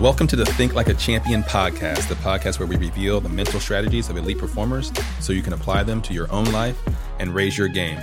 Welcome 0.00 0.28
to 0.28 0.36
the 0.36 0.46
Think 0.46 0.72
Like 0.72 0.88
a 0.88 0.94
Champion 0.94 1.42
podcast, 1.42 2.08
the 2.08 2.14
podcast 2.14 2.58
where 2.58 2.66
we 2.66 2.76
reveal 2.76 3.20
the 3.20 3.28
mental 3.28 3.60
strategies 3.60 4.08
of 4.08 4.16
elite 4.16 4.38
performers 4.38 4.90
so 5.20 5.34
you 5.34 5.42
can 5.42 5.52
apply 5.52 5.82
them 5.82 6.00
to 6.00 6.14
your 6.14 6.32
own 6.32 6.46
life 6.52 6.80
and 7.18 7.34
raise 7.34 7.58
your 7.58 7.68
game. 7.68 8.00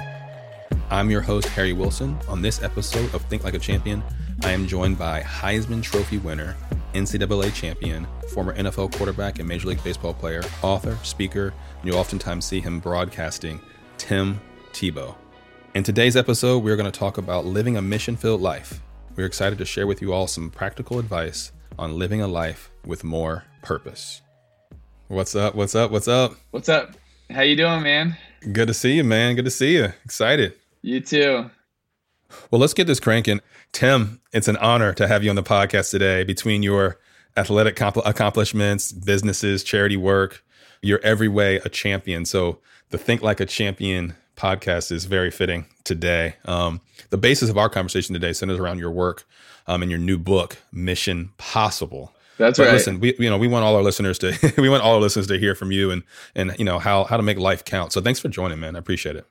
I'm 0.92 1.10
your 1.10 1.22
host, 1.22 1.48
Harry 1.48 1.74
Wilson. 1.74 2.16
On 2.28 2.40
this 2.40 2.62
episode 2.62 3.12
of 3.16 3.24
Think 3.24 3.44
Like 3.44 3.56
a 3.56 3.60
Champion, 3.60 4.04
I 4.44 4.52
am 4.52 4.68
joined 4.68 5.00
by 5.00 5.22
Heisman 5.22 5.82
Trophy 5.82 6.20
winner, 6.20 6.56
NCAA 6.94 7.52
champion, 7.56 8.06
former 8.30 8.56
NFL 8.56 8.96
quarterback 8.96 9.40
and 9.40 9.48
Major 9.48 9.70
League 9.70 9.84
Baseball 9.84 10.14
player, 10.14 10.44
author, 10.62 11.00
speaker, 11.02 11.52
and 11.80 11.86
you'll 11.88 11.98
oftentimes 11.98 12.46
see 12.46 12.60
him 12.62 12.80
broadcasting, 12.80 13.60
Tim 13.98 14.40
Tebow. 14.72 15.16
In 15.74 15.82
today's 15.82 16.16
episode, 16.16 16.64
we're 16.64 16.78
going 16.78 16.92
to 16.92 17.00
talk 17.00 17.18
about 17.18 17.48
living 17.48 17.76
a 17.76 17.82
mission 17.82 18.16
filled 18.16 18.42
life. 18.42 18.84
We're 19.16 19.26
excited 19.26 19.58
to 19.58 19.66
share 19.66 19.88
with 19.88 20.00
you 20.00 20.14
all 20.14 20.28
some 20.28 20.52
practical 20.52 21.00
advice 21.00 21.52
on 21.78 21.98
living 21.98 22.22
a 22.22 22.28
life 22.28 22.72
with 22.86 23.04
more 23.04 23.44
purpose. 23.62 24.22
What's 25.08 25.36
up? 25.36 25.56
What's 25.56 25.76
up? 25.76 25.92
What's 25.92 26.08
up? 26.08 26.36
What's 26.52 26.70
up? 26.70 26.96
How 27.30 27.42
you 27.42 27.56
doing, 27.56 27.84
man? 27.84 28.18
Good 28.52 28.68
to 28.68 28.74
see 28.74 28.94
you, 28.94 29.04
man. 29.04 29.36
Good 29.36 29.46
to 29.46 29.52
see 29.52 29.76
you. 29.76 29.94
Excited. 30.04 30.54
You 30.82 31.02
too. 31.02 31.50
Well, 32.52 32.60
let's 32.60 32.74
get 32.74 32.88
this 32.88 33.00
cranking. 33.00 33.42
Tim, 33.72 34.22
it's 34.34 34.48
an 34.48 34.58
honor 34.58 34.94
to 34.94 35.08
have 35.08 35.24
you 35.24 35.30
on 35.30 35.36
the 35.36 35.44
podcast 35.44 35.92
today. 35.92 36.24
Between 36.24 36.64
your 36.64 37.00
athletic 37.36 37.76
compl- 37.76 38.06
accomplishments, 38.06 38.92
businesses, 38.92 39.64
charity 39.64 39.98
work, 39.98 40.44
you're 40.82 41.02
every 41.04 41.28
way 41.28 41.58
a 41.58 41.70
champion. 41.70 42.26
So 42.26 42.60
the 42.90 42.98
Think 42.98 43.22
Like 43.22 43.40
a 43.40 43.46
Champion 43.46 44.16
podcast 44.38 44.92
is 44.92 45.06
very 45.06 45.32
fitting 45.32 45.66
today. 45.84 46.36
Um, 46.46 46.80
the 47.10 47.18
basis 47.18 47.50
of 47.50 47.58
our 47.58 47.70
conversation 47.70 48.14
today 48.14 48.34
centers 48.34 48.60
around 48.60 48.80
your 48.80 48.92
work 48.92 49.26
um, 49.68 49.84
in 49.84 49.90
your 49.90 50.00
new 50.00 50.18
book, 50.18 50.58
Mission 50.72 51.32
Possible. 51.38 52.14
That's 52.38 52.60
but 52.60 52.68
right. 52.68 52.74
Listen, 52.74 53.00
we 53.00 53.16
you 53.18 53.30
know 53.30 53.38
we 53.38 53.48
want 53.48 53.66
all 53.66 53.76
our 53.76 53.82
listeners 53.82 54.20
to 54.20 54.54
we 54.58 54.70
want 54.70 54.84
all 54.84 54.96
our 54.96 55.02
listeners 55.02 55.28
to 55.28 55.38
hear 55.38 55.56
from 55.56 55.72
you 55.72 55.92
and 55.92 56.04
and 56.36 56.56
you 56.58 56.66
know 56.66 56.80
how 56.80 57.04
how 57.04 57.18
to 57.18 57.24
make 57.24 57.38
life 57.38 57.66
count. 57.66 57.92
So 57.92 58.02
thanks 58.02 58.20
for 58.20 58.30
joining, 58.30 58.60
man. 58.60 58.76
I 58.76 58.80
appreciate 58.80 59.16
it. 59.16 59.26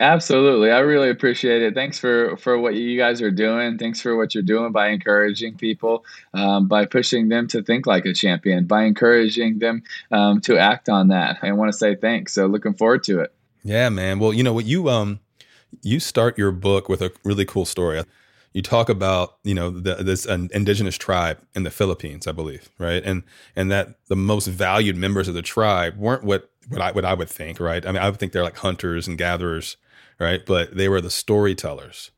Absolutely, 0.00 0.72
I 0.72 0.80
really 0.80 1.10
appreciate 1.10 1.62
it. 1.62 1.74
Thanks 1.74 1.98
for 1.98 2.36
for 2.36 2.58
what 2.58 2.74
you 2.74 2.98
guys 2.98 3.22
are 3.22 3.30
doing. 3.30 3.78
Thanks 3.78 4.00
for 4.00 4.16
what 4.16 4.34
you're 4.34 4.42
doing 4.42 4.72
by 4.72 4.88
encouraging 4.88 5.56
people, 5.56 6.04
um, 6.34 6.66
by 6.66 6.86
pushing 6.86 7.28
them 7.28 7.46
to 7.48 7.62
think 7.62 7.86
like 7.86 8.04
a 8.06 8.12
champion, 8.12 8.66
by 8.66 8.82
encouraging 8.82 9.60
them 9.60 9.84
um, 10.10 10.40
to 10.40 10.58
act 10.58 10.88
on 10.88 11.08
that. 11.08 11.38
I 11.42 11.52
want 11.52 11.70
to 11.70 11.78
say 11.78 11.94
thanks. 11.94 12.32
So 12.32 12.46
looking 12.46 12.74
forward 12.74 13.04
to 13.04 13.20
it. 13.20 13.32
Yeah, 13.62 13.88
man. 13.88 14.18
Well, 14.18 14.32
you 14.32 14.42
know 14.42 14.52
what 14.52 14.64
you 14.66 14.88
um 14.88 15.20
you 15.82 16.00
start 16.00 16.36
your 16.38 16.52
book 16.52 16.88
with 16.88 17.00
a 17.02 17.12
really 17.24 17.44
cool 17.44 17.64
story 17.64 18.02
you 18.52 18.62
talk 18.62 18.88
about 18.88 19.38
you 19.44 19.54
know 19.54 19.70
the, 19.70 19.96
this 19.96 20.26
an 20.26 20.50
indigenous 20.52 20.96
tribe 20.96 21.38
in 21.54 21.62
the 21.62 21.70
Philippines, 21.70 22.26
I 22.26 22.32
believe, 22.32 22.68
right? 22.78 23.02
And 23.04 23.22
and 23.56 23.70
that 23.70 23.96
the 24.08 24.16
most 24.16 24.46
valued 24.46 24.96
members 24.96 25.28
of 25.28 25.34
the 25.34 25.42
tribe 25.42 25.96
weren't 25.96 26.24
what 26.24 26.50
what 26.68 26.80
I 26.80 26.92
what 26.92 27.04
I 27.04 27.14
would 27.14 27.28
think, 27.28 27.60
right? 27.60 27.84
I 27.84 27.92
mean, 27.92 28.02
I 28.02 28.08
would 28.10 28.18
think 28.18 28.32
they're 28.32 28.42
like 28.42 28.58
hunters 28.58 29.08
and 29.08 29.16
gatherers, 29.18 29.76
right? 30.18 30.44
But 30.44 30.76
they 30.76 30.88
were 30.88 31.00
the 31.00 31.10
storytellers. 31.10 32.10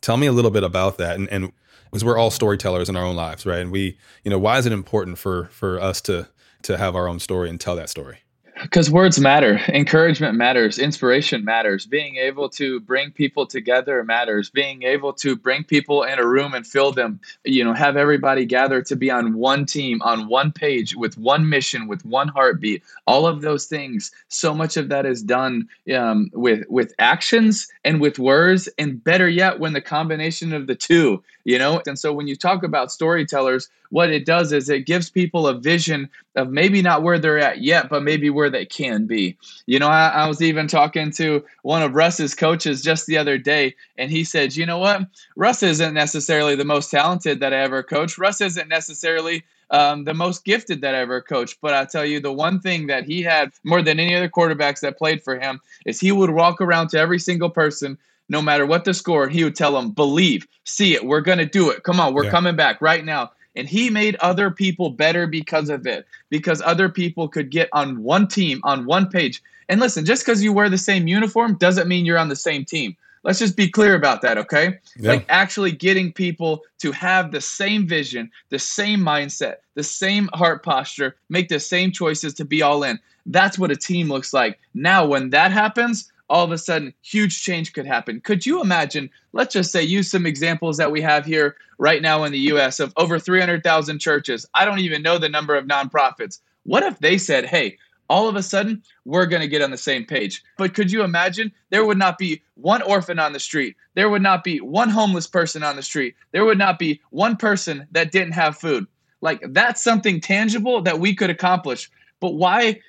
Tell 0.00 0.16
me 0.16 0.26
a 0.26 0.32
little 0.32 0.50
bit 0.50 0.64
about 0.64 0.98
that, 0.98 1.16
and 1.16 1.28
and 1.30 1.52
because 1.86 2.04
we're 2.04 2.18
all 2.18 2.30
storytellers 2.30 2.88
in 2.88 2.96
our 2.96 3.04
own 3.04 3.16
lives, 3.16 3.44
right? 3.44 3.60
And 3.60 3.70
we, 3.70 3.98
you 4.24 4.30
know, 4.30 4.38
why 4.38 4.58
is 4.58 4.66
it 4.66 4.72
important 4.72 5.18
for 5.18 5.46
for 5.46 5.80
us 5.80 6.00
to 6.02 6.28
to 6.62 6.78
have 6.78 6.94
our 6.94 7.08
own 7.08 7.18
story 7.18 7.50
and 7.50 7.60
tell 7.60 7.76
that 7.76 7.90
story? 7.90 8.18
Because 8.62 8.90
words 8.90 9.18
matter 9.18 9.60
encouragement 9.68 10.36
matters 10.36 10.78
inspiration 10.78 11.44
matters 11.44 11.86
being 11.86 12.16
able 12.16 12.48
to 12.48 12.80
bring 12.80 13.10
people 13.10 13.46
together 13.46 14.02
matters 14.04 14.50
being 14.50 14.82
able 14.82 15.12
to 15.12 15.36
bring 15.36 15.64
people 15.64 16.02
in 16.02 16.18
a 16.18 16.26
room 16.26 16.54
and 16.54 16.66
fill 16.66 16.92
them 16.92 17.20
you 17.44 17.64
know 17.64 17.72
have 17.72 17.96
everybody 17.96 18.44
gather 18.44 18.82
to 18.82 18.96
be 18.96 19.10
on 19.10 19.34
one 19.34 19.66
team 19.66 20.00
on 20.02 20.28
one 20.28 20.52
page 20.52 20.94
with 20.96 21.16
one 21.18 21.48
mission 21.48 21.88
with 21.88 22.04
one 22.04 22.28
heartbeat 22.28 22.82
all 23.06 23.26
of 23.26 23.40
those 23.40 23.66
things. 23.66 24.10
So 24.28 24.54
much 24.54 24.76
of 24.76 24.88
that 24.88 25.06
is 25.06 25.22
done 25.22 25.68
um, 25.94 26.30
with 26.32 26.64
with 26.68 26.94
actions 26.98 27.68
and 27.84 28.00
with 28.00 28.18
words 28.18 28.68
and 28.78 29.02
better 29.02 29.28
yet 29.28 29.58
when 29.58 29.72
the 29.72 29.80
combination 29.80 30.52
of 30.52 30.66
the 30.66 30.74
two 30.74 31.22
you 31.44 31.58
know? 31.58 31.82
And 31.86 31.98
so 31.98 32.12
when 32.12 32.26
you 32.26 32.36
talk 32.36 32.62
about 32.62 32.92
storytellers 32.92 33.68
what 33.92 34.10
it 34.10 34.24
does 34.24 34.52
is 34.52 34.68
it 34.68 34.86
gives 34.86 35.10
people 35.10 35.46
a 35.46 35.54
vision 35.54 36.08
of 36.34 36.50
maybe 36.50 36.80
not 36.80 37.02
where 37.02 37.18
they're 37.18 37.38
at 37.38 37.60
yet 37.60 37.88
but 37.88 38.02
maybe 38.02 38.30
where 38.30 38.50
they 38.50 38.64
can 38.64 39.06
be 39.06 39.36
you 39.66 39.78
know 39.78 39.88
I, 39.88 40.08
I, 40.08 40.28
was 40.28 40.40
even 40.40 40.66
talking 40.66 41.10
to 41.12 41.44
one 41.62 41.82
of 41.82 41.94
russ's 41.94 42.34
coaches 42.34 42.82
just 42.82 43.06
the 43.06 43.18
other 43.18 43.38
day 43.38 43.76
and 43.98 44.10
he 44.10 44.24
said 44.24 44.56
you 44.56 44.66
know 44.66 44.78
what 44.78 45.02
russ 45.36 45.62
isn't 45.62 45.94
necessarily 45.94 46.56
the 46.56 46.64
most 46.64 46.90
talented 46.90 47.40
that 47.40 47.52
i 47.52 47.58
ever 47.58 47.82
coached 47.82 48.18
russ 48.18 48.40
isn't 48.40 48.68
necessarily 48.68 49.44
um, 49.70 50.04
the 50.04 50.12
most 50.12 50.44
gifted 50.44 50.82
that 50.82 50.94
I 50.94 50.98
ever 50.98 51.22
coached. 51.22 51.56
But 51.62 51.72
I 51.72 51.86
tell 51.86 52.04
you, 52.04 52.20
the 52.20 52.30
one 52.30 52.60
thing 52.60 52.88
that 52.88 53.06
he 53.06 53.22
had 53.22 53.52
more 53.64 53.80
than 53.80 53.98
any 53.98 54.14
other 54.14 54.28
quarterbacks 54.28 54.80
that 54.80 54.98
played 54.98 55.22
for 55.22 55.40
him 55.40 55.62
is 55.86 55.98
he 55.98 56.12
would 56.12 56.28
walk 56.28 56.60
around 56.60 56.88
to 56.88 56.98
every 56.98 57.18
single 57.18 57.48
person 57.48 57.96
no 58.32 58.42
matter 58.42 58.64
what 58.64 58.84
the 58.84 58.94
score, 58.94 59.28
he 59.28 59.44
would 59.44 59.54
tell 59.54 59.72
them, 59.72 59.90
believe, 59.90 60.46
see 60.64 60.94
it, 60.94 61.04
we're 61.04 61.20
going 61.20 61.38
to 61.38 61.46
do 61.46 61.70
it. 61.70 61.82
Come 61.82 62.00
on, 62.00 62.14
we're 62.14 62.24
yeah. 62.24 62.30
coming 62.30 62.56
back 62.56 62.80
right 62.80 63.04
now. 63.04 63.30
And 63.54 63.68
he 63.68 63.90
made 63.90 64.16
other 64.16 64.50
people 64.50 64.90
better 64.90 65.26
because 65.26 65.68
of 65.68 65.86
it, 65.86 66.06
because 66.30 66.62
other 66.62 66.88
people 66.88 67.28
could 67.28 67.50
get 67.50 67.68
on 67.72 68.02
one 68.02 68.26
team, 68.26 68.60
on 68.64 68.86
one 68.86 69.08
page. 69.08 69.42
And 69.68 69.80
listen, 69.80 70.04
just 70.04 70.24
because 70.24 70.42
you 70.42 70.52
wear 70.52 70.68
the 70.68 70.78
same 70.78 71.06
uniform 71.06 71.56
doesn't 71.56 71.88
mean 71.88 72.04
you're 72.04 72.18
on 72.18 72.28
the 72.28 72.36
same 72.36 72.64
team. 72.64 72.96
Let's 73.24 73.38
just 73.38 73.56
be 73.56 73.68
clear 73.68 73.94
about 73.94 74.20
that, 74.22 74.36
okay? 74.36 74.78
Yeah. 74.98 75.12
Like 75.12 75.26
actually 75.28 75.70
getting 75.70 76.12
people 76.12 76.62
to 76.78 76.90
have 76.92 77.30
the 77.30 77.40
same 77.40 77.86
vision, 77.86 78.30
the 78.48 78.58
same 78.58 79.00
mindset, 79.00 79.56
the 79.74 79.84
same 79.84 80.28
heart 80.34 80.64
posture, 80.64 81.14
make 81.28 81.48
the 81.48 81.60
same 81.60 81.92
choices 81.92 82.34
to 82.34 82.44
be 82.44 82.62
all 82.62 82.82
in. 82.82 82.98
That's 83.26 83.58
what 83.58 83.70
a 83.70 83.76
team 83.76 84.08
looks 84.08 84.32
like. 84.32 84.58
Now, 84.74 85.06
when 85.06 85.30
that 85.30 85.52
happens, 85.52 86.11
all 86.32 86.44
of 86.44 86.50
a 86.50 86.56
sudden 86.56 86.94
huge 87.02 87.42
change 87.42 87.74
could 87.74 87.86
happen. 87.86 88.18
Could 88.18 88.46
you 88.46 88.62
imagine? 88.62 89.10
Let's 89.34 89.52
just 89.52 89.70
say 89.70 89.82
use 89.82 90.10
some 90.10 90.24
examples 90.24 90.78
that 90.78 90.90
we 90.90 91.02
have 91.02 91.26
here 91.26 91.56
right 91.76 92.00
now 92.00 92.24
in 92.24 92.32
the 92.32 92.38
US 92.52 92.80
of 92.80 92.94
over 92.96 93.18
300,000 93.18 93.98
churches. 93.98 94.46
I 94.54 94.64
don't 94.64 94.78
even 94.78 95.02
know 95.02 95.18
the 95.18 95.28
number 95.28 95.54
of 95.54 95.66
nonprofits. 95.66 96.40
What 96.62 96.84
if 96.84 96.98
they 97.00 97.18
said, 97.18 97.44
"Hey, 97.44 97.76
all 98.08 98.28
of 98.28 98.36
a 98.36 98.42
sudden 98.42 98.82
we're 99.04 99.26
going 99.26 99.42
to 99.42 99.48
get 99.48 99.60
on 99.60 99.70
the 99.70 99.76
same 99.76 100.06
page. 100.06 100.42
But 100.56 100.72
could 100.72 100.90
you 100.90 101.02
imagine 101.02 101.52
there 101.68 101.84
would 101.84 101.98
not 101.98 102.16
be 102.16 102.42
one 102.54 102.80
orphan 102.80 103.18
on 103.18 103.34
the 103.34 103.40
street. 103.40 103.76
There 103.94 104.08
would 104.08 104.22
not 104.22 104.42
be 104.42 104.58
one 104.58 104.88
homeless 104.88 105.26
person 105.26 105.62
on 105.62 105.76
the 105.76 105.82
street. 105.82 106.14
There 106.32 106.46
would 106.46 106.58
not 106.58 106.78
be 106.78 107.00
one 107.10 107.36
person 107.36 107.86
that 107.92 108.10
didn't 108.10 108.32
have 108.32 108.56
food. 108.56 108.86
Like 109.20 109.42
that's 109.50 109.82
something 109.82 110.20
tangible 110.20 110.80
that 110.82 110.98
we 110.98 111.14
could 111.14 111.30
accomplish. 111.30 111.90
But 112.20 112.34
why 112.34 112.80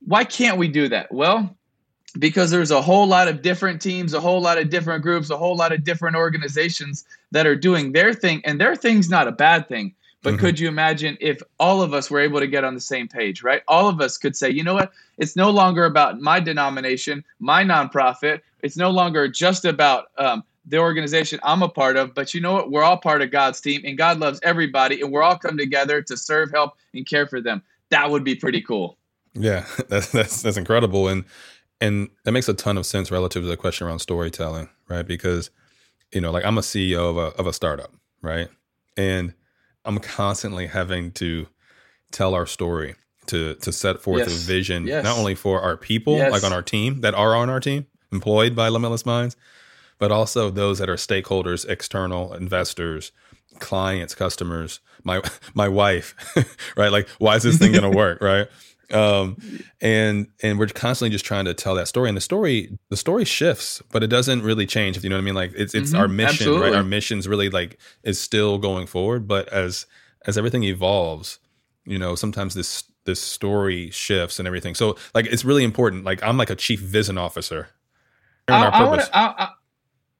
why 0.00 0.24
can't 0.24 0.58
we 0.58 0.68
do 0.68 0.88
that? 0.88 1.12
Well, 1.12 1.56
because 2.18 2.50
there's 2.50 2.70
a 2.70 2.82
whole 2.82 3.06
lot 3.06 3.28
of 3.28 3.42
different 3.42 3.80
teams, 3.80 4.14
a 4.14 4.20
whole 4.20 4.40
lot 4.40 4.58
of 4.58 4.70
different 4.70 5.02
groups, 5.02 5.30
a 5.30 5.36
whole 5.36 5.56
lot 5.56 5.72
of 5.72 5.84
different 5.84 6.16
organizations 6.16 7.04
that 7.30 7.46
are 7.46 7.56
doing 7.56 7.92
their 7.92 8.12
thing, 8.12 8.42
and 8.44 8.60
their 8.60 8.74
thing's 8.74 9.08
not 9.08 9.28
a 9.28 9.32
bad 9.32 9.68
thing. 9.68 9.94
But 10.22 10.34
mm-hmm. 10.34 10.40
could 10.40 10.60
you 10.60 10.68
imagine 10.68 11.16
if 11.20 11.40
all 11.58 11.80
of 11.80 11.94
us 11.94 12.10
were 12.10 12.20
able 12.20 12.40
to 12.40 12.46
get 12.46 12.62
on 12.62 12.74
the 12.74 12.80
same 12.80 13.08
page, 13.08 13.42
right? 13.42 13.62
All 13.68 13.88
of 13.88 14.00
us 14.00 14.18
could 14.18 14.36
say, 14.36 14.50
you 14.50 14.62
know 14.62 14.74
what? 14.74 14.92
It's 15.16 15.34
no 15.34 15.48
longer 15.50 15.86
about 15.86 16.20
my 16.20 16.40
denomination, 16.40 17.24
my 17.38 17.64
nonprofit. 17.64 18.40
It's 18.62 18.76
no 18.76 18.90
longer 18.90 19.28
just 19.28 19.64
about 19.64 20.08
um, 20.18 20.44
the 20.66 20.78
organization 20.78 21.40
I'm 21.42 21.62
a 21.62 21.68
part 21.68 21.96
of, 21.96 22.14
but 22.14 22.34
you 22.34 22.40
know 22.40 22.52
what? 22.52 22.70
We're 22.70 22.82
all 22.82 22.98
part 22.98 23.22
of 23.22 23.30
God's 23.30 23.60
team, 23.60 23.80
and 23.84 23.96
God 23.96 24.18
loves 24.18 24.40
everybody, 24.42 25.00
and 25.00 25.10
we're 25.10 25.22
all 25.22 25.38
come 25.38 25.56
together 25.56 26.02
to 26.02 26.16
serve, 26.16 26.50
help, 26.50 26.74
and 26.92 27.06
care 27.06 27.26
for 27.26 27.40
them. 27.40 27.62
That 27.88 28.10
would 28.10 28.24
be 28.24 28.34
pretty 28.34 28.60
cool. 28.60 28.98
Yeah, 29.34 29.66
that's 29.88 30.12
that's 30.12 30.42
that's 30.42 30.56
incredible, 30.56 31.08
and 31.08 31.24
and 31.80 32.10
that 32.24 32.32
makes 32.32 32.48
a 32.48 32.54
ton 32.54 32.76
of 32.76 32.86
sense 32.86 33.10
relative 33.10 33.42
to 33.42 33.48
the 33.48 33.56
question 33.56 33.86
around 33.86 34.00
storytelling, 34.00 34.68
right? 34.88 35.06
Because 35.06 35.50
you 36.12 36.20
know, 36.20 36.30
like 36.30 36.44
I'm 36.44 36.58
a 36.58 36.62
CEO 36.62 37.10
of 37.10 37.16
a 37.16 37.38
of 37.38 37.46
a 37.46 37.52
startup, 37.52 37.92
right? 38.22 38.48
And 38.96 39.34
I'm 39.84 39.98
constantly 39.98 40.66
having 40.66 41.12
to 41.12 41.46
tell 42.10 42.34
our 42.34 42.46
story 42.46 42.96
to 43.26 43.54
to 43.56 43.72
set 43.72 44.00
forth 44.00 44.20
yes. 44.20 44.28
a 44.28 44.46
vision 44.46 44.86
yes. 44.86 45.04
not 45.04 45.16
only 45.16 45.34
for 45.34 45.60
our 45.60 45.76
people, 45.76 46.16
yes. 46.16 46.32
like 46.32 46.44
on 46.44 46.52
our 46.52 46.62
team 46.62 47.00
that 47.00 47.14
are 47.14 47.34
on 47.34 47.48
our 47.48 47.60
team, 47.60 47.86
employed 48.12 48.54
by 48.54 48.68
Limitless 48.68 49.06
Minds, 49.06 49.36
but 49.98 50.10
also 50.10 50.50
those 50.50 50.78
that 50.78 50.88
are 50.88 50.96
stakeholders, 50.96 51.68
external 51.68 52.34
investors, 52.34 53.12
clients, 53.58 54.14
customers, 54.14 54.80
my 55.04 55.22
my 55.54 55.68
wife, 55.68 56.14
right? 56.76 56.92
Like, 56.92 57.08
why 57.18 57.36
is 57.36 57.44
this 57.44 57.58
thing 57.58 57.72
going 57.72 57.82
to 57.90 57.96
work, 57.96 58.20
right? 58.20 58.48
Um, 58.92 59.36
and 59.80 60.28
and 60.42 60.58
we're 60.58 60.66
constantly 60.66 61.10
just 61.10 61.24
trying 61.24 61.44
to 61.44 61.54
tell 61.54 61.74
that 61.74 61.88
story 61.88 62.08
and 62.08 62.16
the 62.16 62.22
story 62.22 62.78
the 62.88 62.96
story 62.96 63.24
shifts 63.24 63.82
but 63.92 64.02
it 64.02 64.08
doesn't 64.08 64.42
really 64.42 64.66
change 64.66 64.96
if 64.96 65.04
you 65.04 65.10
know 65.10 65.16
what 65.16 65.22
i 65.22 65.24
mean 65.24 65.34
like 65.34 65.52
it's 65.56 65.74
it's 65.74 65.90
mm-hmm, 65.90 66.00
our 66.00 66.08
mission 66.08 66.34
absolutely. 66.34 66.70
right? 66.70 66.76
Our 66.76 66.82
mission's 66.82 67.28
really 67.28 67.50
like 67.50 67.78
is 68.02 68.20
still 68.20 68.58
going 68.58 68.86
forward 68.86 69.28
but 69.28 69.48
as 69.48 69.86
as 70.26 70.36
everything 70.36 70.64
evolves 70.64 71.38
you 71.84 71.98
know 71.98 72.14
sometimes 72.14 72.54
this 72.54 72.84
this 73.04 73.20
story 73.20 73.90
shifts 73.90 74.38
and 74.38 74.46
everything. 74.46 74.74
So 74.74 74.96
like 75.14 75.26
it's 75.26 75.44
really 75.44 75.64
important 75.64 76.04
like 76.04 76.22
i'm 76.22 76.36
like 76.36 76.50
a 76.50 76.56
chief 76.56 76.80
vision 76.80 77.18
officer. 77.18 77.68
I, 78.48 78.66
I 78.66 78.84
want 78.84 79.00
to 79.00 79.50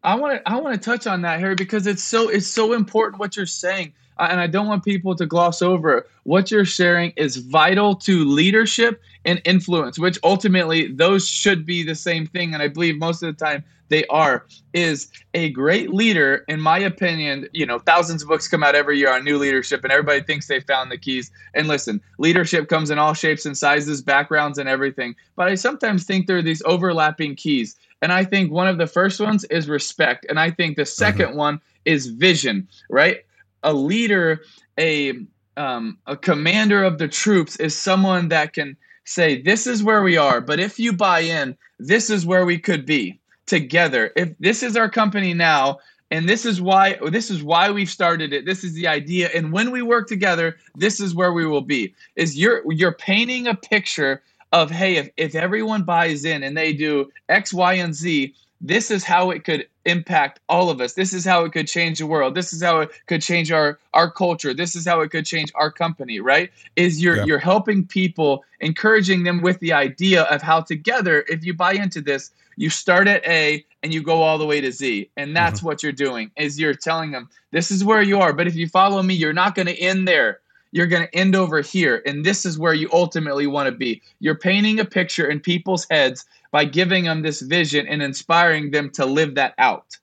I 0.03 0.15
want 0.15 0.35
to 0.35 0.49
I 0.49 0.61
want 0.61 0.81
to 0.81 0.91
touch 0.91 1.07
on 1.07 1.23
that, 1.23 1.41
Harry, 1.41 1.55
because 1.55 1.87
it's 1.87 2.03
so 2.03 2.29
it's 2.29 2.47
so 2.47 2.73
important 2.73 3.21
what 3.21 3.37
you're 3.37 3.47
saying. 3.47 3.93
And 4.29 4.41
I 4.41 4.47
don't 4.47 4.67
want 4.67 4.85
people 4.85 5.15
to 5.15 5.27
gloss 5.27 5.63
over 5.63 6.07
what 6.25 6.51
you're 6.51 6.65
sharing 6.65 7.13
is 7.17 7.37
vital 7.37 7.95
to 7.97 8.25
leadership 8.25 9.01
and 9.25 9.41
influence, 9.45 9.99
which 9.99 10.19
ultimately 10.23 10.89
those 10.89 11.29
should 11.29 11.65
be 11.65 11.83
the 11.83 11.95
same 11.95 12.27
thing. 12.27 12.55
And 12.55 12.63
I 12.63 12.69
believe 12.69 12.99
most 12.99 13.23
of 13.23 13.37
the 13.37 13.45
time 13.45 13.65
they 13.91 14.07
are, 14.07 14.47
is 14.73 15.09
a 15.35 15.51
great 15.51 15.93
leader, 15.93 16.45
in 16.47 16.61
my 16.61 16.79
opinion. 16.79 17.49
You 17.53 17.67
know, 17.67 17.81
thousands 17.81 18.23
of 18.23 18.29
books 18.29 18.47
come 18.47 18.63
out 18.63 18.77
every 18.77 18.99
year 18.99 19.13
on 19.13 19.25
new 19.25 19.37
leadership, 19.37 19.83
and 19.83 19.93
everybody 19.93 20.23
thinks 20.23 20.47
they 20.47 20.61
found 20.61 20.93
the 20.93 20.97
keys. 20.97 21.31
And 21.55 21.67
listen, 21.67 22.01
leadership 22.19 22.69
comes 22.69 22.91
in 22.91 22.99
all 22.99 23.15
shapes 23.15 23.45
and 23.45 23.59
sizes, 23.59 24.01
backgrounds, 24.01 24.59
and 24.59 24.69
everything. 24.69 25.17
But 25.35 25.49
I 25.49 25.57
sometimes 25.57 26.05
think 26.05 26.27
there 26.27 26.39
are 26.39 26.43
these 26.43 26.63
overlapping 26.65 27.35
keys. 27.35 27.77
And 28.01 28.13
I 28.13 28.25
think 28.25 28.51
one 28.51 28.69
of 28.69 28.79
the 28.79 28.87
first 28.87 29.21
ones 29.21 29.45
is 29.45 29.69
respect. 29.69 30.25
And 30.29 30.39
I 30.39 30.51
think 30.51 30.77
the 30.77 30.83
2nd 30.83 31.17
mm-hmm. 31.17 31.37
one 31.37 31.61
is 31.85 32.07
vision, 32.07 32.69
right? 32.89 33.25
A 33.63 33.73
leader, 33.73 34.43
a 34.79 35.15
um, 35.57 35.99
a 36.07 36.17
commander 36.17 36.85
of 36.85 36.99
the 36.99 37.09
troops 37.09 37.57
is 37.57 37.77
someone 37.77 38.29
that 38.29 38.55
can 38.55 38.77
say, 39.05 39.43
This 39.43 39.67
is 39.67 39.83
where 39.83 40.03
we 40.03 40.17
are, 40.17 40.41
but 40.41 40.61
if 40.61 40.79
you 40.79 40.93
buy 40.93 41.21
in, 41.21 41.57
this 41.79 42.11
is 42.11 42.27
where 42.27 42.47
we 42.47 42.59
could 42.59 42.87
be 42.87 43.21
together. 43.47 44.13
If 44.17 44.37
this 44.39 44.63
is 44.63 44.77
our 44.77 44.91
company 44.91 45.35
now, 45.35 45.79
and 46.11 46.29
this 46.29 46.47
is 46.47 46.61
why 46.63 46.99
this 47.11 47.31
is 47.31 47.43
why 47.45 47.71
we've 47.71 47.91
started 47.91 48.33
it 48.35 48.47
this 48.47 48.65
is 48.65 48.75
the 48.75 48.89
idea 48.89 49.31
and 49.35 49.53
when 49.53 49.73
we 49.73 49.83
work 49.83 50.09
together 50.09 50.57
this 50.77 51.01
is 51.01 51.15
where 51.15 51.33
we 51.35 51.47
will 51.47 51.63
be 51.63 51.95
is 52.17 52.39
you're 52.39 52.63
you're 52.73 52.93
painting 52.95 53.49
a 53.49 53.55
picture 53.57 54.23
of 54.53 54.71
hey 54.73 54.97
if, 54.97 55.11
if 55.19 55.37
everyone 55.37 55.85
buys 55.85 56.25
in 56.27 56.45
and 56.45 56.57
they 56.57 56.73
do 56.73 57.11
x 57.31 57.55
y 57.55 57.75
and 57.75 57.95
z 57.95 58.35
this 58.61 58.91
is 58.91 59.05
how 59.05 59.31
it 59.31 59.45
could 59.45 59.67
impact 59.85 60.41
all 60.49 60.71
of 60.71 60.81
us. 60.81 60.95
This 60.95 61.13
is 61.13 61.25
how 61.25 61.45
it 61.45 61.53
could 61.53 61.67
change 61.67 61.99
the 61.99 62.07
world. 62.07 62.35
This 62.35 62.53
is 62.53 62.63
how 62.63 62.81
it 62.81 62.91
could 63.07 63.23
change 63.23 63.51
our 63.51 63.79
our 63.95 64.11
culture. 64.11 64.53
This 64.55 64.77
is 64.77 64.87
how 64.87 65.01
it 65.01 65.11
could 65.11 65.27
change 65.27 65.51
our 65.55 65.71
company 65.71 66.21
right? 66.21 66.51
Is 66.77 67.03
you're 67.03 67.17
yeah. 67.17 67.25
you're 67.25 67.39
helping 67.39 67.87
people 67.87 68.45
encouraging 68.61 69.23
them 69.23 69.41
with 69.41 69.59
the 69.61 69.73
idea 69.73 70.23
of 70.25 70.43
how 70.43 70.61
together 70.61 71.25
if 71.29 71.45
you 71.45 71.55
buy 71.55 71.73
into 71.73 72.01
this 72.01 72.31
you 72.57 72.69
start 72.69 73.09
at 73.09 73.27
a 73.27 73.65
and 73.83 73.95
you 73.95 74.03
go 74.03 74.21
all 74.23 74.37
the 74.37 74.45
way 74.45 74.61
to 74.61 74.71
z. 74.71 75.09
And 75.17 75.35
that's 75.35 75.61
mm-hmm. 75.61 75.67
what 75.67 75.83
you're 75.83 75.93
doing 75.93 76.31
is 76.37 76.61
you're 76.61 76.75
telling 76.75 77.13
them 77.13 77.29
this 77.53 77.71
is 77.71 77.85
where 77.85 78.03
you 78.03 78.21
are. 78.21 78.33
But 78.33 78.47
if 78.47 78.55
you 78.55 78.69
follow 78.69 79.03
me 79.03 79.15
you're 79.15 79.33
not 79.33 79.55
going 79.55 79.67
to 79.67 79.79
end 79.79 80.07
there 80.07 80.40
you're 80.73 80.87
going 80.87 81.03
to 81.03 81.15
end 81.15 81.35
over 81.35 81.61
here 81.61 82.03
and 82.07 82.25
this 82.25 82.47
is 82.47 82.59
where 82.59 82.75
you 82.75 82.89
ultimately 82.93 83.47
want 83.47 83.67
to 83.67 83.73
be 83.73 84.01
you're 84.21 84.37
painting 84.37 84.79
a 84.79 84.85
picture 84.85 85.29
in 85.29 85.41
people's 85.41 85.87
heads 85.91 86.25
by 86.51 86.65
giving 86.65 87.05
them 87.05 87.23
this 87.23 87.41
vision 87.41 87.87
and 87.87 88.03
inspiring 88.03 88.71
them 88.71 88.91
to 88.91 89.07
live 89.07 89.35
that 89.37 89.55
out. 89.59 89.97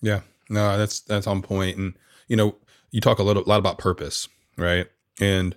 Yeah, 0.00 0.20
no, 0.48 0.78
that's 0.78 1.00
that's 1.00 1.26
on 1.26 1.42
point. 1.42 1.76
And 1.76 1.94
you 2.28 2.36
know, 2.36 2.56
you 2.90 3.00
talk 3.00 3.18
a 3.18 3.22
little 3.22 3.42
lot 3.46 3.58
about 3.58 3.78
purpose, 3.78 4.28
right? 4.56 4.86
And 5.20 5.56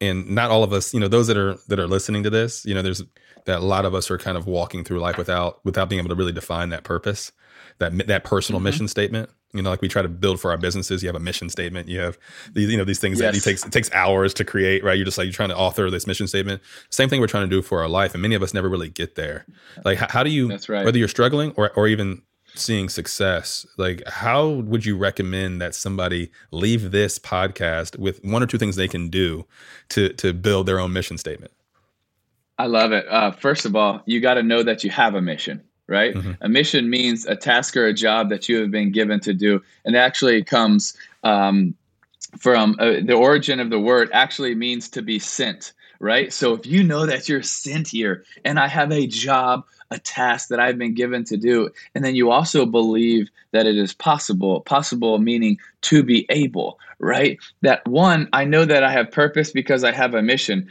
and 0.00 0.28
not 0.28 0.50
all 0.50 0.64
of 0.64 0.72
us, 0.72 0.94
you 0.94 1.00
know, 1.00 1.08
those 1.08 1.26
that 1.28 1.36
are 1.36 1.56
that 1.68 1.78
are 1.78 1.86
listening 1.86 2.22
to 2.24 2.30
this, 2.30 2.64
you 2.64 2.74
know, 2.74 2.82
there's 2.82 3.02
that 3.44 3.60
a 3.60 3.64
lot 3.64 3.84
of 3.84 3.94
us 3.94 4.10
are 4.10 4.18
kind 4.18 4.36
of 4.36 4.46
walking 4.46 4.84
through 4.84 5.00
life 5.00 5.18
without 5.18 5.64
without 5.64 5.88
being 5.88 6.00
able 6.00 6.10
to 6.10 6.14
really 6.14 6.32
define 6.32 6.70
that 6.70 6.84
purpose, 6.84 7.32
that 7.78 8.06
that 8.06 8.24
personal 8.24 8.58
mm-hmm. 8.58 8.64
mission 8.64 8.88
statement. 8.88 9.30
You 9.52 9.62
know, 9.62 9.70
like 9.70 9.80
we 9.80 9.88
try 9.88 10.02
to 10.02 10.08
build 10.08 10.40
for 10.40 10.50
our 10.50 10.58
businesses. 10.58 11.02
You 11.02 11.08
have 11.08 11.16
a 11.16 11.20
mission 11.20 11.48
statement. 11.48 11.88
You 11.88 12.00
have 12.00 12.18
these, 12.52 12.70
you 12.70 12.76
know, 12.76 12.84
these 12.84 12.98
things 12.98 13.18
yes. 13.18 13.32
that 13.32 13.38
it 13.38 13.42
takes 13.42 13.64
it 13.64 13.72
takes 13.72 13.90
hours 13.92 14.34
to 14.34 14.44
create, 14.44 14.84
right? 14.84 14.96
You're 14.96 15.06
just 15.06 15.16
like 15.16 15.24
you're 15.24 15.32
trying 15.32 15.48
to 15.48 15.56
author 15.56 15.90
this 15.90 16.06
mission 16.06 16.26
statement. 16.26 16.60
Same 16.90 17.08
thing 17.08 17.20
we're 17.20 17.28
trying 17.28 17.48
to 17.48 17.56
do 17.56 17.62
for 17.62 17.80
our 17.80 17.88
life, 17.88 18.12
and 18.14 18.20
many 18.20 18.34
of 18.34 18.42
us 18.42 18.52
never 18.52 18.68
really 18.68 18.90
get 18.90 19.14
there. 19.14 19.46
Like, 19.84 19.98
how, 19.98 20.08
how 20.08 20.22
do 20.22 20.30
you? 20.30 20.50
Right. 20.68 20.84
Whether 20.84 20.98
you're 20.98 21.08
struggling 21.08 21.52
or 21.56 21.70
or 21.72 21.88
even 21.88 22.22
seeing 22.54 22.88
success, 22.88 23.66
like 23.76 24.02
how 24.06 24.48
would 24.48 24.84
you 24.84 24.96
recommend 24.96 25.60
that 25.60 25.74
somebody 25.74 26.30
leave 26.50 26.90
this 26.90 27.18
podcast 27.18 27.98
with 27.98 28.22
one 28.24 28.42
or 28.42 28.46
two 28.46 28.58
things 28.58 28.76
they 28.76 28.88
can 28.88 29.08
do 29.08 29.46
to 29.90 30.10
to 30.14 30.32
build 30.32 30.66
their 30.66 30.78
own 30.78 30.92
mission 30.92 31.16
statement? 31.16 31.52
I 32.58 32.66
love 32.66 32.92
it. 32.92 33.06
Uh, 33.08 33.30
first 33.30 33.64
of 33.64 33.76
all, 33.76 34.02
you 34.04 34.20
got 34.20 34.34
to 34.34 34.42
know 34.42 34.62
that 34.62 34.82
you 34.82 34.90
have 34.90 35.14
a 35.14 35.22
mission 35.22 35.62
right? 35.88 36.14
Mm-hmm. 36.14 36.32
A 36.42 36.48
mission 36.48 36.90
means 36.90 37.26
a 37.26 37.34
task 37.34 37.76
or 37.76 37.86
a 37.86 37.94
job 37.94 38.28
that 38.28 38.48
you 38.48 38.60
have 38.60 38.70
been 38.70 38.92
given 38.92 39.18
to 39.20 39.34
do. 39.34 39.62
And 39.84 39.96
actually 39.96 40.44
comes 40.44 40.96
um, 41.24 41.74
from 42.38 42.76
uh, 42.78 43.00
the 43.02 43.14
origin 43.14 43.58
of 43.58 43.70
the 43.70 43.80
word, 43.80 44.10
actually 44.12 44.54
means 44.54 44.88
to 44.90 45.02
be 45.02 45.18
sent, 45.18 45.72
right? 45.98 46.32
So 46.32 46.54
if 46.54 46.66
you 46.66 46.84
know 46.84 47.06
that 47.06 47.28
you're 47.28 47.42
sent 47.42 47.88
here 47.88 48.24
and 48.44 48.60
I 48.60 48.68
have 48.68 48.92
a 48.92 49.06
job, 49.06 49.64
a 49.90 49.98
task 49.98 50.48
that 50.48 50.60
I've 50.60 50.76
been 50.78 50.94
given 50.94 51.24
to 51.24 51.38
do, 51.38 51.70
and 51.94 52.04
then 52.04 52.14
you 52.14 52.30
also 52.30 52.66
believe 52.66 53.30
that 53.52 53.66
it 53.66 53.76
is 53.76 53.94
possible, 53.94 54.60
possible 54.60 55.18
meaning 55.18 55.58
to 55.82 56.02
be 56.02 56.26
able, 56.28 56.78
right? 56.98 57.38
That 57.62 57.86
one, 57.88 58.28
I 58.34 58.44
know 58.44 58.66
that 58.66 58.84
I 58.84 58.92
have 58.92 59.10
purpose 59.10 59.50
because 59.50 59.84
I 59.84 59.92
have 59.92 60.14
a 60.14 60.20
mission. 60.20 60.68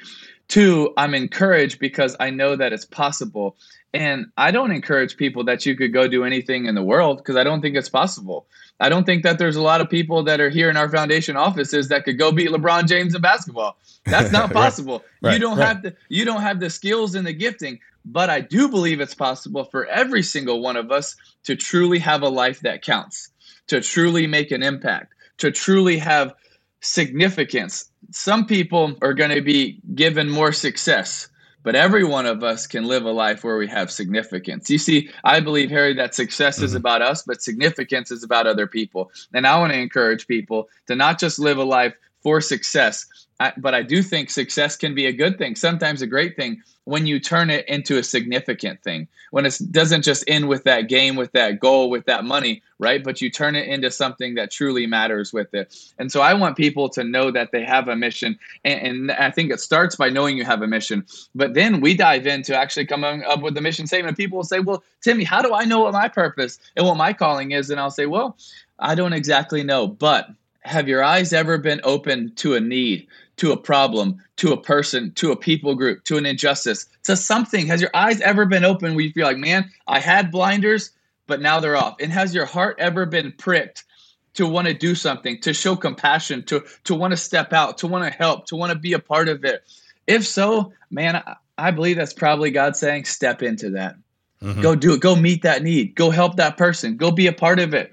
Two, 0.47 0.93
I'm 0.95 1.13
encouraged 1.13 1.79
because 1.79 2.15
I 2.19 2.29
know 2.29 2.55
that 2.55 2.71
it's 2.73 2.85
possible. 2.85 3.57
And 3.93 4.27
I 4.37 4.51
don't 4.51 4.71
encourage 4.71 5.17
people 5.17 5.43
that 5.45 5.65
you 5.65 5.75
could 5.75 5.93
go 5.93 6.07
do 6.07 6.23
anything 6.23 6.65
in 6.65 6.75
the 6.75 6.83
world 6.83 7.17
because 7.17 7.35
I 7.35 7.43
don't 7.43 7.61
think 7.61 7.75
it's 7.75 7.89
possible. 7.89 8.45
I 8.79 8.89
don't 8.89 9.05
think 9.05 9.23
that 9.23 9.39
there's 9.39 9.55
a 9.55 9.61
lot 9.61 9.81
of 9.81 9.89
people 9.89 10.23
that 10.23 10.39
are 10.39 10.49
here 10.49 10.69
in 10.69 10.77
our 10.77 10.89
foundation 10.89 11.35
offices 11.35 11.87
that 11.87 12.03
could 12.03 12.17
go 12.17 12.31
beat 12.31 12.49
LeBron 12.49 12.87
James 12.87 13.15
in 13.15 13.21
basketball. 13.21 13.77
That's 14.05 14.31
not 14.31 14.53
possible. 14.63 15.03
right, 15.21 15.33
you 15.33 15.39
don't 15.39 15.57
right. 15.57 15.67
have 15.67 15.81
the 15.81 15.95
you 16.09 16.25
don't 16.25 16.41
have 16.41 16.59
the 16.59 16.69
skills 16.69 17.15
and 17.15 17.25
the 17.25 17.33
gifting, 17.33 17.79
but 18.05 18.29
I 18.29 18.41
do 18.41 18.69
believe 18.69 19.01
it's 19.01 19.15
possible 19.15 19.63
for 19.65 19.85
every 19.87 20.21
single 20.21 20.61
one 20.61 20.77
of 20.77 20.91
us 20.91 21.15
to 21.45 21.55
truly 21.55 21.99
have 21.99 22.21
a 22.21 22.29
life 22.29 22.59
that 22.61 22.83
counts, 22.83 23.29
to 23.67 23.81
truly 23.81 24.27
make 24.27 24.51
an 24.51 24.63
impact, 24.63 25.13
to 25.39 25.51
truly 25.51 25.97
have 25.97 26.33
significance. 26.81 27.91
Some 28.11 28.45
people 28.45 28.95
are 29.01 29.13
going 29.13 29.31
to 29.31 29.41
be 29.41 29.79
given 29.93 30.29
more 30.29 30.51
success 30.51 31.27
but 31.67 31.75
every 31.75 32.05
one 32.05 32.25
of 32.25 32.45
us 32.45 32.65
can 32.65 32.85
live 32.85 33.03
a 33.03 33.11
life 33.11 33.43
where 33.43 33.57
we 33.57 33.67
have 33.67 33.91
significance. 33.91 34.69
You 34.69 34.77
see, 34.77 35.09
I 35.25 35.41
believe, 35.41 35.69
Harry, 35.69 35.93
that 35.95 36.15
success 36.15 36.55
mm-hmm. 36.55 36.63
is 36.63 36.75
about 36.75 37.01
us, 37.01 37.23
but 37.23 37.41
significance 37.41 38.09
is 38.09 38.23
about 38.23 38.47
other 38.47 38.67
people. 38.67 39.11
And 39.33 39.45
I 39.45 39.59
want 39.59 39.73
to 39.73 39.77
encourage 39.77 40.27
people 40.27 40.69
to 40.87 40.95
not 40.95 41.19
just 41.19 41.39
live 41.39 41.57
a 41.57 41.65
life 41.65 41.93
for 42.21 42.41
success, 42.41 43.05
I, 43.39 43.53
but 43.57 43.75
I 43.75 43.83
do 43.83 44.01
think 44.01 44.29
success 44.29 44.75
can 44.75 44.95
be 44.95 45.05
a 45.05 45.13
good 45.13 45.37
thing, 45.37 45.55
sometimes 45.55 46.01
a 46.01 46.07
great 46.07 46.35
thing, 46.35 46.61
when 46.85 47.05
you 47.05 47.19
turn 47.19 47.49
it 47.49 47.67
into 47.67 47.97
a 47.97 48.03
significant 48.03 48.81
thing. 48.81 49.09
When 49.31 49.45
it 49.45 49.59
doesn't 49.71 50.03
just 50.03 50.23
end 50.25 50.47
with 50.47 50.63
that 50.63 50.87
game, 50.87 51.17
with 51.17 51.33
that 51.33 51.59
goal, 51.59 51.89
with 51.89 52.05
that 52.05 52.23
money, 52.23 52.63
right? 52.79 53.03
But 53.03 53.19
you 53.19 53.29
turn 53.29 53.57
it 53.57 53.67
into 53.67 53.91
something 53.91 54.35
that 54.35 54.51
truly 54.51 54.87
matters 54.87 55.33
with 55.33 55.53
it. 55.53 55.75
And 55.99 56.09
so 56.09 56.21
I 56.21 56.33
want 56.33 56.55
people 56.55 56.87
to 56.91 57.03
know 57.03 57.29
that 57.31 57.51
they 57.51 57.65
have 57.65 57.89
a 57.89 57.95
mission. 57.97 58.39
And, 58.63 59.09
and 59.09 59.11
I 59.11 59.31
think 59.31 59.51
it 59.51 59.59
starts 59.59 59.97
by 59.97 60.07
knowing 60.07 60.37
you 60.37 60.45
have 60.45 60.61
a 60.61 60.67
mission. 60.67 61.05
But 61.35 61.55
then 61.55 61.81
we 61.81 61.93
dive 61.93 62.25
into 62.25 62.55
actually 62.55 62.85
coming 62.85 63.21
up 63.25 63.41
with 63.41 63.53
the 63.53 63.61
mission 63.61 63.85
statement. 63.85 64.15
People 64.15 64.37
will 64.37 64.45
say, 64.45 64.61
Well, 64.61 64.81
Timmy, 65.01 65.25
how 65.25 65.41
do 65.41 65.53
I 65.53 65.65
know 65.65 65.81
what 65.81 65.91
my 65.91 66.07
purpose 66.07 66.57
and 66.77 66.85
what 66.85 66.95
my 66.95 67.11
calling 67.11 67.51
is? 67.51 67.69
And 67.69 67.81
I'll 67.81 67.91
say, 67.91 68.05
Well, 68.05 68.37
I 68.79 68.95
don't 68.95 69.13
exactly 69.13 69.61
know, 69.61 69.87
but 69.87 70.29
have 70.67 70.87
your 70.87 71.03
eyes 71.03 71.33
ever 71.33 71.57
been 71.57 71.81
open 71.83 72.33
to 72.35 72.55
a 72.55 72.59
need, 72.59 73.07
to 73.37 73.51
a 73.51 73.57
problem, 73.57 74.23
to 74.37 74.51
a 74.51 74.61
person, 74.61 75.11
to 75.13 75.31
a 75.31 75.35
people 75.35 75.75
group, 75.75 76.03
to 76.05 76.17
an 76.17 76.25
injustice, 76.25 76.85
to 77.03 77.15
something? 77.15 77.67
Has 77.67 77.81
your 77.81 77.91
eyes 77.93 78.21
ever 78.21 78.45
been 78.45 78.65
open 78.65 78.93
where 78.93 79.03
you 79.03 79.11
feel 79.11 79.25
like, 79.25 79.37
man, 79.37 79.69
I 79.87 79.99
had 79.99 80.31
blinders, 80.31 80.91
but 81.25 81.41
now 81.41 81.59
they're 81.59 81.77
off? 81.77 81.95
And 81.99 82.11
has 82.11 82.35
your 82.35 82.45
heart 82.45 82.77
ever 82.79 83.05
been 83.05 83.31
pricked 83.31 83.85
to 84.33 84.45
want 84.45 84.67
to 84.67 84.73
do 84.73 84.93
something, 84.93 85.39
to 85.41 85.53
show 85.53 85.75
compassion, 85.75 86.43
to 86.43 86.63
to 86.83 86.93
want 86.93 87.11
to 87.11 87.17
step 87.17 87.53
out, 87.53 87.79
to 87.79 87.87
want 87.87 88.03
to 88.03 88.15
help, 88.15 88.45
to 88.47 88.55
want 88.55 88.71
to 88.71 88.77
be 88.77 88.93
a 88.93 88.99
part 88.99 89.29
of 89.29 89.43
it? 89.43 89.63
If 90.05 90.25
so, 90.25 90.73
man, 90.91 91.23
I 91.57 91.71
believe 91.71 91.95
that's 91.95 92.13
probably 92.13 92.51
God 92.51 92.75
saying, 92.75 93.05
step 93.05 93.41
into 93.41 93.71
that. 93.71 93.95
Mm-hmm. 94.41 94.61
Go 94.61 94.75
do 94.75 94.93
it. 94.93 95.01
Go 95.01 95.15
meet 95.15 95.41
that 95.41 95.63
need. 95.63 95.95
Go 95.95 96.11
help 96.11 96.35
that 96.35 96.57
person. 96.57 96.95
Go 96.95 97.09
be 97.09 97.25
a 97.25 97.33
part 97.33 97.59
of 97.59 97.73
it. 97.73 97.91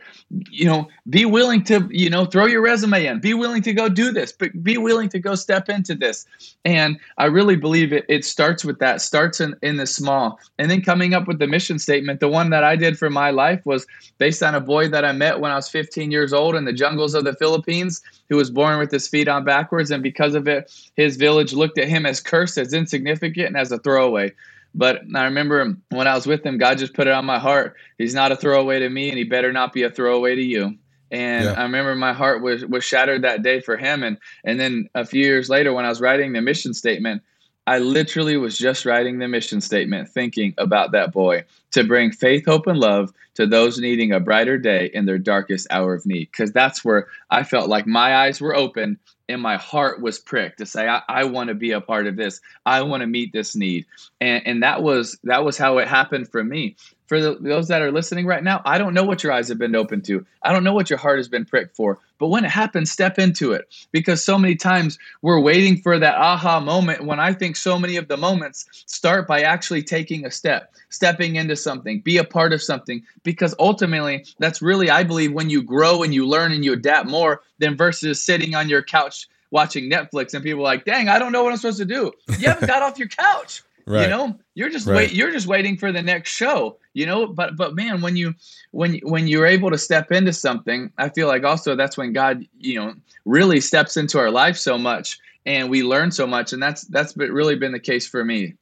You 0.50 0.66
know, 0.66 0.88
be 1.08 1.24
willing 1.24 1.64
to, 1.64 1.88
you 1.90 2.10
know, 2.10 2.26
throw 2.26 2.44
your 2.44 2.60
resume 2.60 3.06
in. 3.06 3.20
Be 3.20 3.32
willing 3.32 3.62
to 3.62 3.72
go 3.72 3.88
do 3.88 4.12
this, 4.12 4.30
but 4.30 4.62
be 4.62 4.76
willing 4.76 5.08
to 5.10 5.18
go 5.18 5.36
step 5.36 5.70
into 5.70 5.94
this. 5.94 6.26
And 6.66 6.98
I 7.16 7.26
really 7.26 7.56
believe 7.56 7.94
it, 7.94 8.04
it 8.10 8.26
starts 8.26 8.62
with 8.62 8.78
that, 8.80 9.00
starts 9.00 9.40
in, 9.40 9.54
in 9.62 9.78
the 9.78 9.86
small. 9.86 10.38
And 10.58 10.70
then 10.70 10.82
coming 10.82 11.14
up 11.14 11.26
with 11.26 11.38
the 11.38 11.46
mission 11.46 11.78
statement, 11.78 12.20
the 12.20 12.28
one 12.28 12.50
that 12.50 12.62
I 12.64 12.76
did 12.76 12.98
for 12.98 13.08
my 13.08 13.30
life 13.30 13.64
was 13.64 13.86
based 14.18 14.42
on 14.42 14.54
a 14.54 14.60
boy 14.60 14.88
that 14.88 15.04
I 15.04 15.12
met 15.12 15.40
when 15.40 15.50
I 15.50 15.56
was 15.56 15.70
15 15.70 16.10
years 16.10 16.34
old 16.34 16.56
in 16.56 16.66
the 16.66 16.74
jungles 16.74 17.14
of 17.14 17.24
the 17.24 17.34
Philippines 17.34 18.02
who 18.28 18.36
was 18.36 18.50
born 18.50 18.78
with 18.78 18.90
his 18.90 19.08
feet 19.08 19.28
on 19.28 19.44
backwards. 19.44 19.90
And 19.90 20.02
because 20.02 20.34
of 20.34 20.46
it, 20.46 20.70
his 20.96 21.16
village 21.16 21.54
looked 21.54 21.78
at 21.78 21.88
him 21.88 22.04
as 22.04 22.20
cursed, 22.20 22.58
as 22.58 22.74
insignificant, 22.74 23.46
and 23.46 23.56
as 23.56 23.72
a 23.72 23.78
throwaway. 23.78 24.32
But 24.74 25.02
I 25.14 25.24
remember 25.24 25.76
when 25.90 26.08
I 26.08 26.14
was 26.14 26.26
with 26.26 26.44
him, 26.44 26.58
God 26.58 26.78
just 26.78 26.94
put 26.94 27.06
it 27.06 27.12
on 27.12 27.24
my 27.24 27.38
heart. 27.38 27.76
He's 27.96 28.14
not 28.14 28.32
a 28.32 28.36
throwaway 28.36 28.80
to 28.80 28.88
me, 28.88 29.08
and 29.08 29.16
he 29.16 29.24
better 29.24 29.52
not 29.52 29.72
be 29.72 29.84
a 29.84 29.90
throwaway 29.90 30.34
to 30.34 30.42
you. 30.42 30.76
And 31.10 31.44
yeah. 31.44 31.52
I 31.52 31.62
remember 31.62 31.94
my 31.94 32.12
heart 32.12 32.42
was 32.42 32.64
was 32.66 32.82
shattered 32.82 33.22
that 33.22 33.42
day 33.42 33.60
for 33.60 33.76
him. 33.76 34.02
And 34.02 34.18
and 34.44 34.58
then 34.58 34.88
a 34.94 35.04
few 35.04 35.24
years 35.24 35.48
later, 35.48 35.72
when 35.72 35.84
I 35.84 35.88
was 35.88 36.00
writing 36.00 36.32
the 36.32 36.40
mission 36.40 36.74
statement, 36.74 37.22
I 37.66 37.78
literally 37.78 38.36
was 38.36 38.58
just 38.58 38.84
writing 38.84 39.18
the 39.18 39.28
mission 39.28 39.60
statement, 39.60 40.08
thinking 40.08 40.54
about 40.58 40.90
that 40.92 41.12
boy 41.12 41.44
to 41.70 41.84
bring 41.84 42.10
faith, 42.10 42.44
hope, 42.46 42.66
and 42.66 42.78
love 42.78 43.12
to 43.34 43.46
those 43.46 43.78
needing 43.78 44.12
a 44.12 44.20
brighter 44.20 44.58
day 44.58 44.90
in 44.92 45.06
their 45.06 45.18
darkest 45.18 45.68
hour 45.70 45.94
of 45.94 46.04
need. 46.04 46.30
Because 46.30 46.52
that's 46.52 46.84
where 46.84 47.06
I 47.30 47.44
felt 47.44 47.68
like 47.68 47.86
my 47.86 48.16
eyes 48.16 48.40
were 48.40 48.54
open 48.54 48.98
and 49.28 49.40
my 49.40 49.56
heart 49.56 50.00
was 50.00 50.18
pricked 50.18 50.58
to 50.58 50.66
say, 50.66 50.88
I, 50.88 51.02
I 51.08 51.24
want 51.24 51.48
to 51.48 51.54
be 51.54 51.72
a 51.72 51.80
part 51.80 52.06
of 52.06 52.16
this. 52.16 52.40
I 52.66 52.82
want 52.82 53.00
to 53.00 53.06
meet 53.06 53.32
this 53.32 53.56
need. 53.56 53.86
And, 54.20 54.46
and 54.46 54.62
that 54.62 54.82
was 54.82 55.18
that 55.24 55.44
was 55.44 55.56
how 55.56 55.78
it 55.78 55.88
happened 55.88 56.28
for 56.28 56.44
me 56.44 56.76
for 57.06 57.20
the, 57.20 57.36
those 57.40 57.68
that 57.68 57.82
are 57.82 57.92
listening 57.92 58.26
right 58.26 58.42
now, 58.42 58.62
I 58.64 58.78
don't 58.78 58.94
know 58.94 59.04
what 59.04 59.22
your 59.22 59.32
eyes 59.32 59.48
have 59.48 59.58
been 59.58 59.76
open 59.76 60.00
to. 60.02 60.24
I 60.42 60.52
don't 60.52 60.64
know 60.64 60.72
what 60.72 60.90
your 60.90 60.98
heart 60.98 61.18
has 61.18 61.28
been 61.28 61.44
pricked 61.44 61.76
for. 61.76 61.98
But 62.18 62.28
when 62.28 62.44
it 62.44 62.50
happens, 62.50 62.90
step 62.90 63.18
into 63.18 63.52
it. 63.52 63.68
Because 63.92 64.22
so 64.22 64.38
many 64.38 64.56
times 64.56 64.98
we're 65.22 65.40
waiting 65.40 65.76
for 65.76 65.98
that 65.98 66.14
aha 66.14 66.60
moment 66.60 67.04
when 67.04 67.20
I 67.20 67.32
think 67.34 67.56
so 67.56 67.78
many 67.78 67.96
of 67.96 68.08
the 68.08 68.16
moments 68.16 68.66
start 68.86 69.28
by 69.28 69.42
actually 69.42 69.82
taking 69.82 70.24
a 70.24 70.30
step, 70.30 70.74
stepping 70.88 71.36
into 71.36 71.56
something, 71.56 72.00
be 72.00 72.16
a 72.16 72.24
part 72.24 72.52
of 72.52 72.62
something. 72.62 73.02
Because 73.22 73.54
ultimately, 73.58 74.24
that's 74.38 74.62
really, 74.62 74.90
I 74.90 75.04
believe, 75.04 75.32
when 75.32 75.50
you 75.50 75.62
grow 75.62 76.02
and 76.02 76.14
you 76.14 76.26
learn 76.26 76.52
and 76.52 76.64
you 76.64 76.72
adapt 76.72 77.08
more 77.08 77.42
than 77.58 77.76
versus 77.76 78.22
sitting 78.22 78.54
on 78.54 78.68
your 78.68 78.82
couch 78.82 79.28
watching 79.50 79.90
Netflix 79.90 80.34
and 80.34 80.42
people 80.42 80.62
like, 80.62 80.84
dang, 80.84 81.08
I 81.08 81.18
don't 81.18 81.32
know 81.32 81.44
what 81.44 81.52
I'm 81.52 81.58
supposed 81.58 81.78
to 81.78 81.84
do. 81.84 82.12
You 82.38 82.48
haven't 82.48 82.66
got 82.68 82.82
off 82.82 82.98
your 82.98 83.08
couch. 83.08 83.62
Right. 83.86 84.02
You 84.02 84.08
know, 84.08 84.38
you're 84.54 84.70
just 84.70 84.86
right. 84.86 84.96
wait. 84.96 85.12
You're 85.12 85.30
just 85.30 85.46
waiting 85.46 85.76
for 85.76 85.92
the 85.92 86.02
next 86.02 86.30
show. 86.30 86.78
You 86.94 87.06
know, 87.06 87.26
but 87.26 87.56
but 87.56 87.74
man, 87.74 88.00
when 88.00 88.16
you 88.16 88.34
when 88.70 88.98
when 89.02 89.28
you're 89.28 89.46
able 89.46 89.70
to 89.70 89.78
step 89.78 90.10
into 90.10 90.32
something, 90.32 90.90
I 90.96 91.10
feel 91.10 91.28
like 91.28 91.44
also 91.44 91.76
that's 91.76 91.96
when 91.96 92.12
God, 92.12 92.46
you 92.58 92.76
know, 92.76 92.94
really 93.24 93.60
steps 93.60 93.96
into 93.96 94.18
our 94.18 94.30
life 94.30 94.56
so 94.56 94.78
much, 94.78 95.18
and 95.44 95.68
we 95.68 95.82
learn 95.82 96.12
so 96.12 96.26
much, 96.26 96.52
and 96.52 96.62
that's 96.62 96.82
that's 96.86 97.16
really 97.16 97.56
been 97.56 97.72
the 97.72 97.80
case 97.80 98.06
for 98.06 98.24
me. 98.24 98.54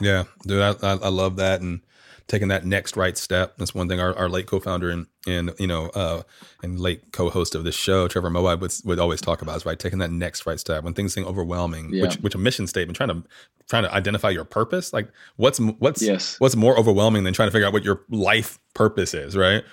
Yeah, 0.00 0.24
dude, 0.46 0.62
I 0.62 0.70
I, 0.82 0.92
I 0.94 1.08
love 1.08 1.36
that, 1.36 1.60
and 1.60 1.80
taking 2.28 2.48
that 2.48 2.64
next 2.64 2.96
right 2.96 3.16
step. 3.16 3.56
That's 3.56 3.74
one 3.74 3.88
thing 3.88 4.00
our, 4.00 4.14
our 4.16 4.28
late 4.28 4.46
co-founder 4.46 4.90
and 4.90 5.06
and 5.26 5.52
you 5.58 5.66
know 5.66 5.88
uh, 5.90 6.22
and 6.62 6.80
late 6.80 7.12
co-host 7.12 7.54
of 7.54 7.64
this 7.64 7.74
show, 7.74 8.08
Trevor 8.08 8.30
Moawad, 8.30 8.60
would, 8.60 8.72
would 8.84 8.98
always 8.98 9.20
talk 9.20 9.42
about 9.42 9.56
is 9.56 9.66
right 9.66 9.78
taking 9.78 9.98
that 10.00 10.10
next 10.10 10.46
right 10.46 10.58
step 10.58 10.84
when 10.84 10.94
things 10.94 11.14
seem 11.14 11.24
overwhelming. 11.24 11.92
Yeah. 11.92 12.02
Which 12.02 12.16
which 12.16 12.34
a 12.34 12.38
mission 12.38 12.66
statement, 12.66 12.96
trying 12.96 13.10
to 13.10 13.22
trying 13.68 13.84
to 13.84 13.92
identify 13.92 14.30
your 14.30 14.44
purpose. 14.44 14.92
Like 14.92 15.08
what's 15.36 15.58
what's 15.58 16.02
yes. 16.02 16.38
what's 16.40 16.56
more 16.56 16.78
overwhelming 16.78 17.24
than 17.24 17.34
trying 17.34 17.48
to 17.48 17.52
figure 17.52 17.66
out 17.66 17.72
what 17.72 17.84
your 17.84 18.02
life 18.10 18.58
purpose 18.74 19.14
is, 19.14 19.36
right? 19.36 19.64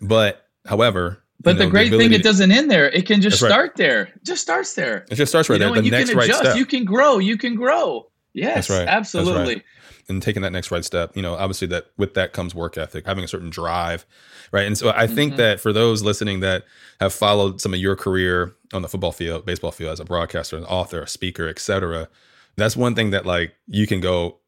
But 0.00 0.46
however, 0.66 1.22
but 1.40 1.54
you 1.54 1.58
know, 1.58 1.64
the 1.64 1.70
great 1.70 1.90
the 1.90 1.98
thing, 1.98 2.12
it 2.12 2.22
doesn't 2.22 2.52
end 2.52 2.70
there. 2.70 2.90
It 2.90 3.06
can 3.06 3.20
just 3.20 3.38
start 3.38 3.76
there. 3.76 4.02
It 4.02 4.24
just 4.24 4.42
starts 4.42 4.74
there. 4.74 5.06
It 5.10 5.14
just 5.14 5.32
starts 5.32 5.48
right 5.48 5.56
you 5.56 5.66
know, 5.66 5.72
there. 5.72 5.82
The 5.82 5.86
you 5.86 5.90
next 5.90 6.10
can 6.10 6.18
adjust. 6.18 6.40
right 6.40 6.46
step. 6.50 6.56
You 6.56 6.66
can 6.66 6.84
grow. 6.84 7.18
You 7.18 7.36
can 7.36 7.54
grow. 7.54 8.08
Yes, 8.34 8.70
right. 8.70 8.88
absolutely. 8.88 9.56
Right 9.56 9.64
and 10.08 10.22
taking 10.22 10.42
that 10.42 10.52
next 10.52 10.70
right 10.70 10.84
step 10.84 11.16
you 11.16 11.22
know 11.22 11.34
obviously 11.34 11.66
that 11.66 11.86
with 11.96 12.14
that 12.14 12.32
comes 12.32 12.54
work 12.54 12.76
ethic 12.76 13.06
having 13.06 13.24
a 13.24 13.28
certain 13.28 13.50
drive 13.50 14.06
right? 14.50 14.66
And 14.66 14.76
so 14.76 14.90
i 14.90 15.06
think 15.06 15.32
mm-hmm. 15.32 15.38
that 15.38 15.60
for 15.60 15.72
those 15.72 16.02
listening 16.02 16.40
that 16.40 16.64
have 17.00 17.12
followed 17.12 17.60
some 17.60 17.74
of 17.74 17.80
your 17.80 17.96
career 17.96 18.54
on 18.72 18.82
the 18.82 18.88
football 18.88 19.12
field 19.12 19.44
baseball 19.44 19.72
field 19.72 19.92
as 19.92 20.00
a 20.00 20.04
broadcaster 20.04 20.56
an 20.56 20.64
author 20.64 21.02
a 21.02 21.08
speaker 21.08 21.48
etc 21.48 22.08
that's 22.56 22.76
one 22.76 22.94
thing 22.94 23.10
that 23.10 23.26
like 23.26 23.54
you 23.66 23.86
can 23.86 24.00
go 24.00 24.38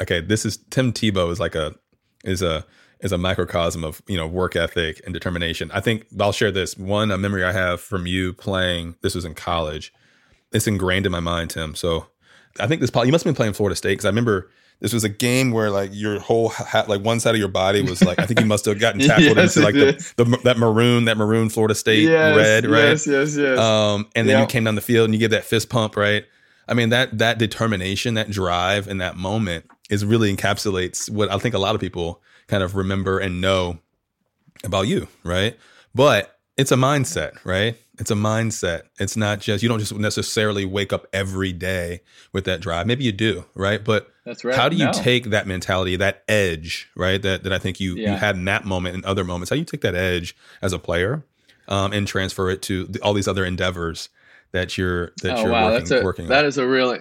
okay 0.00 0.20
this 0.20 0.44
is 0.44 0.58
tim 0.70 0.92
tebow 0.92 1.30
is 1.30 1.40
like 1.40 1.54
a 1.54 1.74
is 2.24 2.42
a 2.42 2.64
is 3.00 3.12
a 3.12 3.18
microcosm 3.18 3.84
of 3.84 4.02
you 4.06 4.16
know 4.16 4.26
work 4.26 4.56
ethic 4.56 5.00
and 5.04 5.14
determination. 5.14 5.70
I 5.72 5.80
think 5.80 6.06
i'll 6.20 6.32
share 6.32 6.52
this. 6.52 6.76
One 6.76 7.10
a 7.10 7.18
memory 7.18 7.44
i 7.44 7.52
have 7.52 7.80
from 7.80 8.06
you 8.06 8.32
playing 8.32 8.96
this 9.00 9.14
was 9.14 9.24
in 9.24 9.34
college. 9.34 9.92
It's 10.52 10.66
ingrained 10.66 11.06
in 11.06 11.12
my 11.12 11.20
mind 11.20 11.50
tim. 11.50 11.74
So 11.74 12.06
i 12.58 12.66
think 12.66 12.80
this 12.80 12.90
probably 12.90 13.06
you 13.06 13.12
must 13.12 13.24
have 13.24 13.32
been 13.32 13.36
playing 13.36 13.52
florida 13.52 13.76
state 13.76 13.92
because 13.92 14.04
i 14.04 14.08
remember 14.08 14.50
this 14.80 14.92
was 14.94 15.04
a 15.04 15.08
game 15.08 15.52
where 15.52 15.70
like 15.70 15.90
your 15.92 16.18
whole 16.18 16.48
hat, 16.48 16.88
like 16.88 17.02
one 17.02 17.20
side 17.20 17.34
of 17.34 17.38
your 17.38 17.48
body 17.48 17.82
was 17.82 18.02
like 18.02 18.18
I 18.18 18.26
think 18.26 18.40
you 18.40 18.46
must 18.46 18.64
have 18.64 18.80
gotten 18.80 19.00
tackled 19.06 19.36
yes, 19.36 19.56
into 19.56 19.66
like 19.66 19.74
the, 19.74 20.12
the, 20.16 20.38
that 20.44 20.58
maroon 20.58 21.04
that 21.04 21.16
maroon 21.16 21.50
Florida 21.50 21.74
State 21.74 22.04
yes, 22.04 22.36
red 22.36 22.66
right? 22.66 22.80
yes 22.80 23.06
yes 23.06 23.36
yes. 23.36 23.58
Um 23.58 24.08
and 24.16 24.28
then 24.28 24.38
yep. 24.38 24.48
you 24.48 24.52
came 24.52 24.64
down 24.64 24.74
the 24.74 24.80
field 24.80 25.04
and 25.04 25.14
you 25.14 25.20
give 25.20 25.30
that 25.30 25.44
fist 25.44 25.68
pump 25.68 25.96
right? 25.96 26.24
I 26.66 26.74
mean 26.74 26.88
that 26.88 27.18
that 27.18 27.38
determination 27.38 28.14
that 28.14 28.30
drive 28.30 28.88
in 28.88 28.98
that 28.98 29.16
moment 29.16 29.66
is 29.90 30.04
really 30.04 30.34
encapsulates 30.34 31.10
what 31.10 31.30
I 31.30 31.38
think 31.38 31.54
a 31.54 31.58
lot 31.58 31.74
of 31.74 31.80
people 31.80 32.22
kind 32.46 32.62
of 32.62 32.74
remember 32.74 33.18
and 33.18 33.40
know 33.40 33.78
about 34.64 34.88
you 34.88 35.08
right? 35.24 35.58
But 35.94 36.38
it's 36.56 36.72
a 36.72 36.76
mindset 36.76 37.44
right 37.44 37.76
it's 38.00 38.10
a 38.10 38.14
mindset. 38.14 38.84
It's 38.98 39.16
not 39.16 39.40
just 39.40 39.62
you 39.62 39.68
don't 39.68 39.78
just 39.78 39.94
necessarily 39.94 40.64
wake 40.64 40.90
up 40.92 41.06
every 41.12 41.52
day 41.52 42.00
with 42.32 42.46
that 42.46 42.60
drive. 42.60 42.86
Maybe 42.86 43.04
you 43.04 43.12
do, 43.12 43.44
right? 43.54 43.84
But 43.84 44.10
that's 44.24 44.42
right. 44.42 44.56
How 44.56 44.70
do 44.70 44.76
you 44.76 44.86
no. 44.86 44.92
take 44.92 45.26
that 45.26 45.46
mentality, 45.46 45.96
that 45.96 46.24
edge, 46.26 46.88
right? 46.96 47.20
That 47.20 47.44
that 47.44 47.52
I 47.52 47.58
think 47.58 47.78
you 47.78 47.96
yeah. 47.96 48.12
you 48.12 48.16
had 48.16 48.36
in 48.36 48.46
that 48.46 48.64
moment 48.64 48.94
and 48.94 49.04
other 49.04 49.22
moments. 49.22 49.50
How 49.50 49.56
do 49.56 49.60
you 49.60 49.66
take 49.66 49.82
that 49.82 49.94
edge 49.94 50.34
as 50.62 50.72
a 50.72 50.78
player 50.78 51.24
um, 51.68 51.92
and 51.92 52.08
transfer 52.08 52.48
it 52.48 52.62
to 52.62 52.84
the, 52.84 53.00
all 53.02 53.12
these 53.12 53.28
other 53.28 53.44
endeavors 53.44 54.08
that 54.52 54.78
you're 54.78 55.12
that 55.22 55.36
oh, 55.36 55.42
you're 55.42 55.52
wow. 55.52 55.70
working, 55.70 55.78
that's 55.78 55.90
a, 55.90 56.02
working 56.02 56.26
that 56.28 56.44
on? 56.44 56.44
is 56.46 56.56
a 56.56 56.66
really 56.66 57.00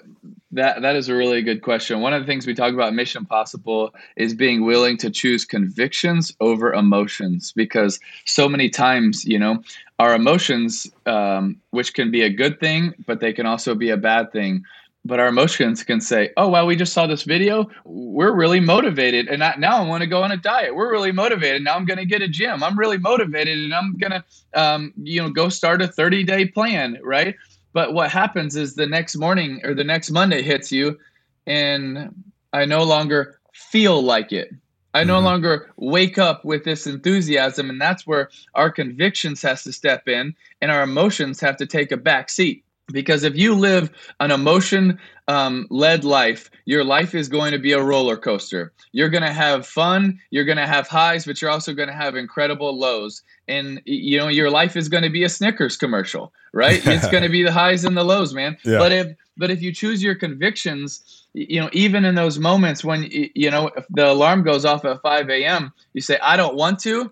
that 0.51 0.81
that 0.81 0.95
is 0.95 1.07
a 1.07 1.15
really 1.15 1.41
good 1.41 1.61
question. 1.61 2.01
One 2.01 2.13
of 2.13 2.21
the 2.21 2.25
things 2.25 2.45
we 2.45 2.53
talk 2.53 2.73
about 2.73 2.93
Mission 2.93 3.25
Possible 3.25 3.93
is 4.17 4.33
being 4.33 4.65
willing 4.65 4.97
to 4.97 5.09
choose 5.09 5.45
convictions 5.45 6.35
over 6.41 6.73
emotions 6.73 7.53
because 7.55 7.99
so 8.25 8.49
many 8.49 8.69
times, 8.69 9.23
you 9.25 9.39
know, 9.39 9.63
our 9.99 10.15
emotions, 10.15 10.89
um, 11.05 11.59
which 11.71 11.93
can 11.93 12.09
be 12.09 12.21
a 12.21 12.29
good 12.29 12.59
thing, 12.59 12.93
but 13.05 13.19
they 13.19 13.33
can 13.33 13.45
also 13.45 13.75
be 13.75 13.89
a 13.89 13.97
bad 13.97 14.31
thing. 14.31 14.63
But 15.05 15.19
our 15.19 15.27
emotions 15.27 15.83
can 15.83 16.01
say, 16.01 16.31
"Oh, 16.35 16.49
well, 16.49 16.65
we 16.65 16.75
just 16.75 16.93
saw 16.93 17.07
this 17.07 17.23
video. 17.23 17.69
We're 17.85 18.33
really 18.33 18.59
motivated, 18.59 19.27
and 19.27 19.43
I, 19.43 19.55
now 19.57 19.77
I 19.77 19.87
want 19.87 20.01
to 20.01 20.07
go 20.07 20.23
on 20.23 20.31
a 20.31 20.37
diet. 20.37 20.75
We're 20.75 20.91
really 20.91 21.11
motivated. 21.11 21.63
Now 21.63 21.75
I'm 21.75 21.85
going 21.85 21.99
to 21.99 22.05
get 22.05 22.21
a 22.21 22.27
gym. 22.27 22.63
I'm 22.63 22.77
really 22.77 22.97
motivated, 22.97 23.59
and 23.59 23.73
I'm 23.73 23.95
going 23.97 24.11
to, 24.11 24.23
um, 24.53 24.93
you 24.97 25.21
know, 25.21 25.29
go 25.29 25.47
start 25.49 25.81
a 25.81 25.87
30 25.87 26.23
day 26.23 26.45
plan, 26.45 26.97
right?" 27.03 27.35
But 27.71 27.93
what 27.93 28.11
happens 28.11 28.55
is 28.55 28.75
the 28.75 28.87
next 28.87 29.15
morning 29.15 29.61
or 29.63 29.73
the 29.73 29.83
next 29.83 30.09
Monday 30.11 30.41
hits 30.41 30.71
you, 30.71 30.97
and 31.45 32.13
I 32.51 32.65
no 32.65 32.83
longer 32.83 33.39
feel 33.53 34.01
like 34.01 34.31
it. 34.31 34.49
I 34.93 35.03
no 35.03 35.17
mm-hmm. 35.17 35.25
longer 35.25 35.71
wake 35.77 36.17
up 36.17 36.43
with 36.43 36.63
this 36.63 36.87
enthusiasm, 36.87 37.69
and 37.69 37.79
that's 37.79 38.07
where 38.07 38.29
our 38.55 38.71
convictions 38.71 39.41
has 39.43 39.63
to 39.63 39.73
step 39.73 40.07
in, 40.07 40.35
and 40.61 40.71
our 40.71 40.81
emotions 40.81 41.39
have 41.41 41.57
to 41.57 41.65
take 41.65 41.91
a 41.91 41.97
back 41.97 42.29
seat. 42.29 42.63
Because 42.91 43.23
if 43.23 43.37
you 43.37 43.53
live 43.53 43.91
an 44.19 44.31
emotion 44.31 44.99
um, 45.27 45.67
led 45.69 46.03
life, 46.03 46.49
your 46.65 46.83
life 46.83 47.13
is 47.13 47.29
going 47.29 47.51
to 47.51 47.59
be 47.59 47.71
a 47.71 47.81
roller 47.81 48.17
coaster. 48.17 48.73
You're 48.93 49.09
going 49.09 49.23
to 49.23 49.31
have 49.31 49.67
fun, 49.67 50.19
you're 50.31 50.43
going 50.43 50.57
to 50.57 50.65
have 50.65 50.87
highs, 50.87 51.25
but 51.25 51.39
you're 51.39 51.51
also 51.51 51.73
going 51.73 51.89
to 51.89 51.93
have 51.93 52.15
incredible 52.15 52.77
lows. 52.77 53.21
And 53.47 53.79
you 53.85 54.17
know 54.17 54.27
your 54.27 54.49
life 54.49 54.75
is 54.75 54.89
going 54.89 55.03
to 55.03 55.09
be 55.09 55.23
a 55.23 55.29
Snickers 55.29 55.77
commercial, 55.77 56.33
right? 56.51 56.81
it's 56.85 57.07
going 57.11 57.23
to 57.23 57.29
be 57.29 57.43
the 57.43 57.51
highs 57.51 57.85
and 57.85 57.95
the 57.95 58.03
lows, 58.03 58.33
man. 58.33 58.57
Yeah. 58.63 58.79
But 58.79 58.91
if 58.91 59.15
but 59.37 59.51
if 59.51 59.61
you 59.61 59.71
choose 59.71 60.01
your 60.03 60.15
convictions, 60.15 61.18
you 61.33 61.61
know, 61.61 61.69
even 61.73 62.05
in 62.05 62.15
those 62.15 62.39
moments 62.39 62.83
when 62.83 63.07
you 63.09 63.51
know 63.51 63.67
if 63.75 63.85
the 63.89 64.11
alarm 64.11 64.43
goes 64.43 64.65
off 64.65 64.85
at 64.85 65.01
5 65.01 65.29
a.m., 65.29 65.73
you 65.93 66.01
say, 66.01 66.17
"I 66.21 66.37
don't 66.37 66.55
want 66.55 66.79
to," 66.79 67.11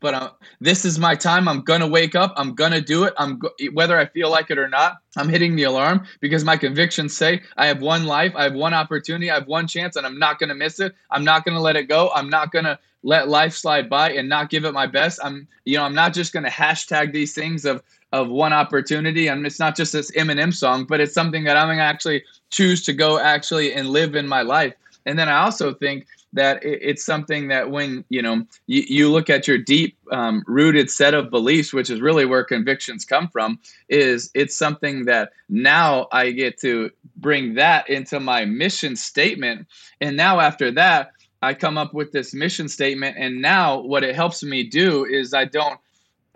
but 0.00 0.14
I'm, 0.14 0.30
this 0.60 0.84
is 0.84 0.98
my 0.98 1.14
time. 1.14 1.48
I'm 1.48 1.60
gonna 1.62 1.86
wake 1.86 2.14
up. 2.14 2.32
I'm 2.36 2.54
gonna 2.54 2.80
do 2.80 3.04
it. 3.04 3.14
I'm 3.18 3.38
go- 3.38 3.52
whether 3.72 3.98
I 3.98 4.06
feel 4.06 4.30
like 4.30 4.50
it 4.50 4.58
or 4.58 4.68
not. 4.68 4.98
I'm 5.16 5.28
hitting 5.28 5.56
the 5.56 5.64
alarm 5.64 6.06
because 6.20 6.44
my 6.44 6.56
convictions 6.56 7.16
say 7.16 7.42
I 7.56 7.66
have 7.66 7.82
one 7.82 8.06
life. 8.06 8.32
I 8.36 8.44
have 8.44 8.54
one 8.54 8.74
opportunity. 8.74 9.30
I 9.30 9.34
have 9.34 9.48
one 9.48 9.66
chance, 9.66 9.96
and 9.96 10.06
I'm 10.06 10.18
not 10.18 10.38
gonna 10.38 10.54
miss 10.54 10.80
it. 10.80 10.94
I'm 11.10 11.24
not 11.24 11.44
gonna 11.44 11.60
let 11.60 11.76
it 11.76 11.88
go. 11.88 12.10
I'm 12.14 12.30
not 12.30 12.52
gonna 12.52 12.78
let 13.02 13.28
life 13.28 13.54
slide 13.54 13.88
by 13.88 14.10
and 14.12 14.28
not 14.28 14.50
give 14.50 14.64
it 14.64 14.72
my 14.72 14.86
best. 14.86 15.20
I'm, 15.22 15.46
you 15.64 15.76
know, 15.76 15.84
I'm 15.84 15.94
not 15.94 16.14
just 16.14 16.32
gonna 16.32 16.50
hashtag 16.50 17.12
these 17.12 17.34
things 17.34 17.64
of 17.64 17.82
of 18.12 18.28
one 18.28 18.52
opportunity. 18.52 19.26
And 19.26 19.46
it's 19.46 19.58
not 19.58 19.76
just 19.76 19.92
this 19.92 20.10
Eminem 20.12 20.54
song, 20.54 20.84
but 20.84 21.00
it's 21.00 21.14
something 21.14 21.44
that 21.44 21.56
I'm 21.56 21.68
gonna 21.68 21.82
actually 21.82 22.22
choose 22.50 22.84
to 22.84 22.92
go 22.92 23.18
actually 23.18 23.72
and 23.72 23.90
live 23.90 24.14
in 24.14 24.28
my 24.28 24.42
life. 24.42 24.74
And 25.04 25.18
then 25.18 25.28
I 25.28 25.38
also 25.38 25.74
think 25.74 26.06
that 26.36 26.60
it's 26.62 27.04
something 27.04 27.48
that 27.48 27.70
when 27.70 28.04
you 28.10 28.20
know 28.20 28.44
you, 28.66 28.84
you 28.88 29.10
look 29.10 29.30
at 29.30 29.48
your 29.48 29.58
deep 29.58 29.96
um, 30.12 30.44
rooted 30.46 30.90
set 30.90 31.14
of 31.14 31.30
beliefs 31.30 31.72
which 31.72 31.90
is 31.90 32.00
really 32.00 32.26
where 32.26 32.44
convictions 32.44 33.04
come 33.04 33.26
from 33.28 33.58
is 33.88 34.30
it's 34.34 34.56
something 34.56 35.06
that 35.06 35.32
now 35.48 36.06
i 36.12 36.30
get 36.30 36.58
to 36.58 36.90
bring 37.16 37.54
that 37.54 37.88
into 37.88 38.20
my 38.20 38.44
mission 38.44 38.94
statement 38.94 39.66
and 40.00 40.16
now 40.16 40.38
after 40.38 40.70
that 40.70 41.12
i 41.42 41.54
come 41.54 41.78
up 41.78 41.94
with 41.94 42.12
this 42.12 42.34
mission 42.34 42.68
statement 42.68 43.16
and 43.18 43.40
now 43.40 43.80
what 43.80 44.04
it 44.04 44.14
helps 44.14 44.42
me 44.42 44.62
do 44.62 45.04
is 45.06 45.32
i 45.32 45.44
don't 45.44 45.80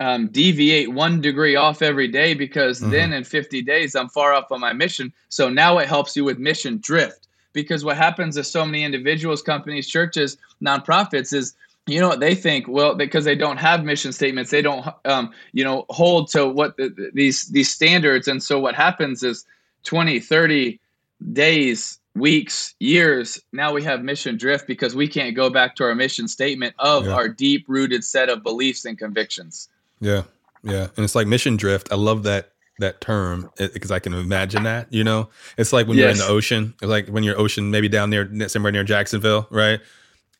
um, 0.01 0.27
deviate 0.27 0.91
one 0.91 1.21
degree 1.21 1.55
off 1.55 1.81
every 1.81 2.07
day 2.07 2.33
because 2.33 2.79
mm-hmm. 2.79 2.89
then 2.89 3.13
in 3.13 3.23
50 3.23 3.61
days 3.61 3.93
I'm 3.95 4.09
far 4.09 4.33
off 4.33 4.51
on 4.51 4.59
my 4.59 4.73
mission. 4.73 5.13
So 5.29 5.49
now 5.49 5.77
it 5.77 5.87
helps 5.87 6.15
you 6.15 6.23
with 6.23 6.39
mission 6.39 6.79
drift 6.79 7.27
because 7.53 7.85
what 7.85 7.97
happens 7.97 8.35
to 8.35 8.43
so 8.43 8.65
many 8.65 8.83
individuals, 8.83 9.43
companies, 9.43 9.87
churches, 9.87 10.37
nonprofits 10.63 11.33
is 11.33 11.53
you 11.87 11.99
know 11.99 12.09
what 12.09 12.19
they 12.19 12.35
think 12.35 12.67
well 12.67 12.93
because 12.93 13.25
they 13.25 13.35
don't 13.35 13.57
have 13.57 13.83
mission 13.83 14.13
statements 14.13 14.51
they 14.51 14.61
don't 14.61 14.87
um, 15.05 15.31
you 15.51 15.63
know 15.63 15.83
hold 15.89 16.29
to 16.29 16.47
what 16.47 16.77
the, 16.77 17.09
these 17.15 17.47
these 17.47 17.71
standards 17.71 18.27
and 18.27 18.43
so 18.43 18.59
what 18.59 18.75
happens 18.75 19.23
is 19.23 19.45
20 19.83 20.19
30 20.19 20.79
days 21.33 21.99
weeks, 22.15 22.75
years, 22.79 23.39
now 23.53 23.73
we 23.73 23.83
have 23.83 24.03
mission 24.03 24.37
drift 24.37 24.67
because 24.67 24.95
we 24.95 25.07
can't 25.07 25.35
go 25.35 25.49
back 25.49 25.75
to 25.75 25.83
our 25.83 25.95
mission 25.95 26.27
statement 26.27 26.75
of 26.79 27.05
yeah. 27.05 27.13
our 27.13 27.27
deep 27.27 27.65
rooted 27.67 28.03
set 28.03 28.29
of 28.29 28.43
beliefs 28.43 28.85
and 28.85 28.97
convictions. 28.97 29.69
Yeah. 30.01 30.23
Yeah. 30.63 30.87
And 30.95 31.03
it's 31.05 31.15
like 31.15 31.27
mission 31.27 31.55
drift. 31.55 31.91
I 31.91 31.95
love 31.95 32.23
that 32.23 32.51
that 32.79 32.99
term 32.99 33.49
eh, 33.59 33.69
because 33.73 33.91
I 33.91 33.99
can 33.99 34.13
imagine 34.13 34.63
that, 34.63 34.91
you 34.91 35.03
know, 35.03 35.29
it's 35.57 35.71
like 35.71 35.87
when 35.87 35.97
yes. 35.97 36.03
you're 36.03 36.11
in 36.11 36.17
the 36.17 36.27
ocean, 36.27 36.73
it's 36.81 36.89
like 36.89 37.07
when 37.07 37.23
you're 37.23 37.39
ocean, 37.39 37.71
maybe 37.71 37.87
down 37.87 38.09
there 38.09 38.49
somewhere 38.49 38.71
near 38.71 38.83
Jacksonville, 38.83 39.47
right? 39.49 39.79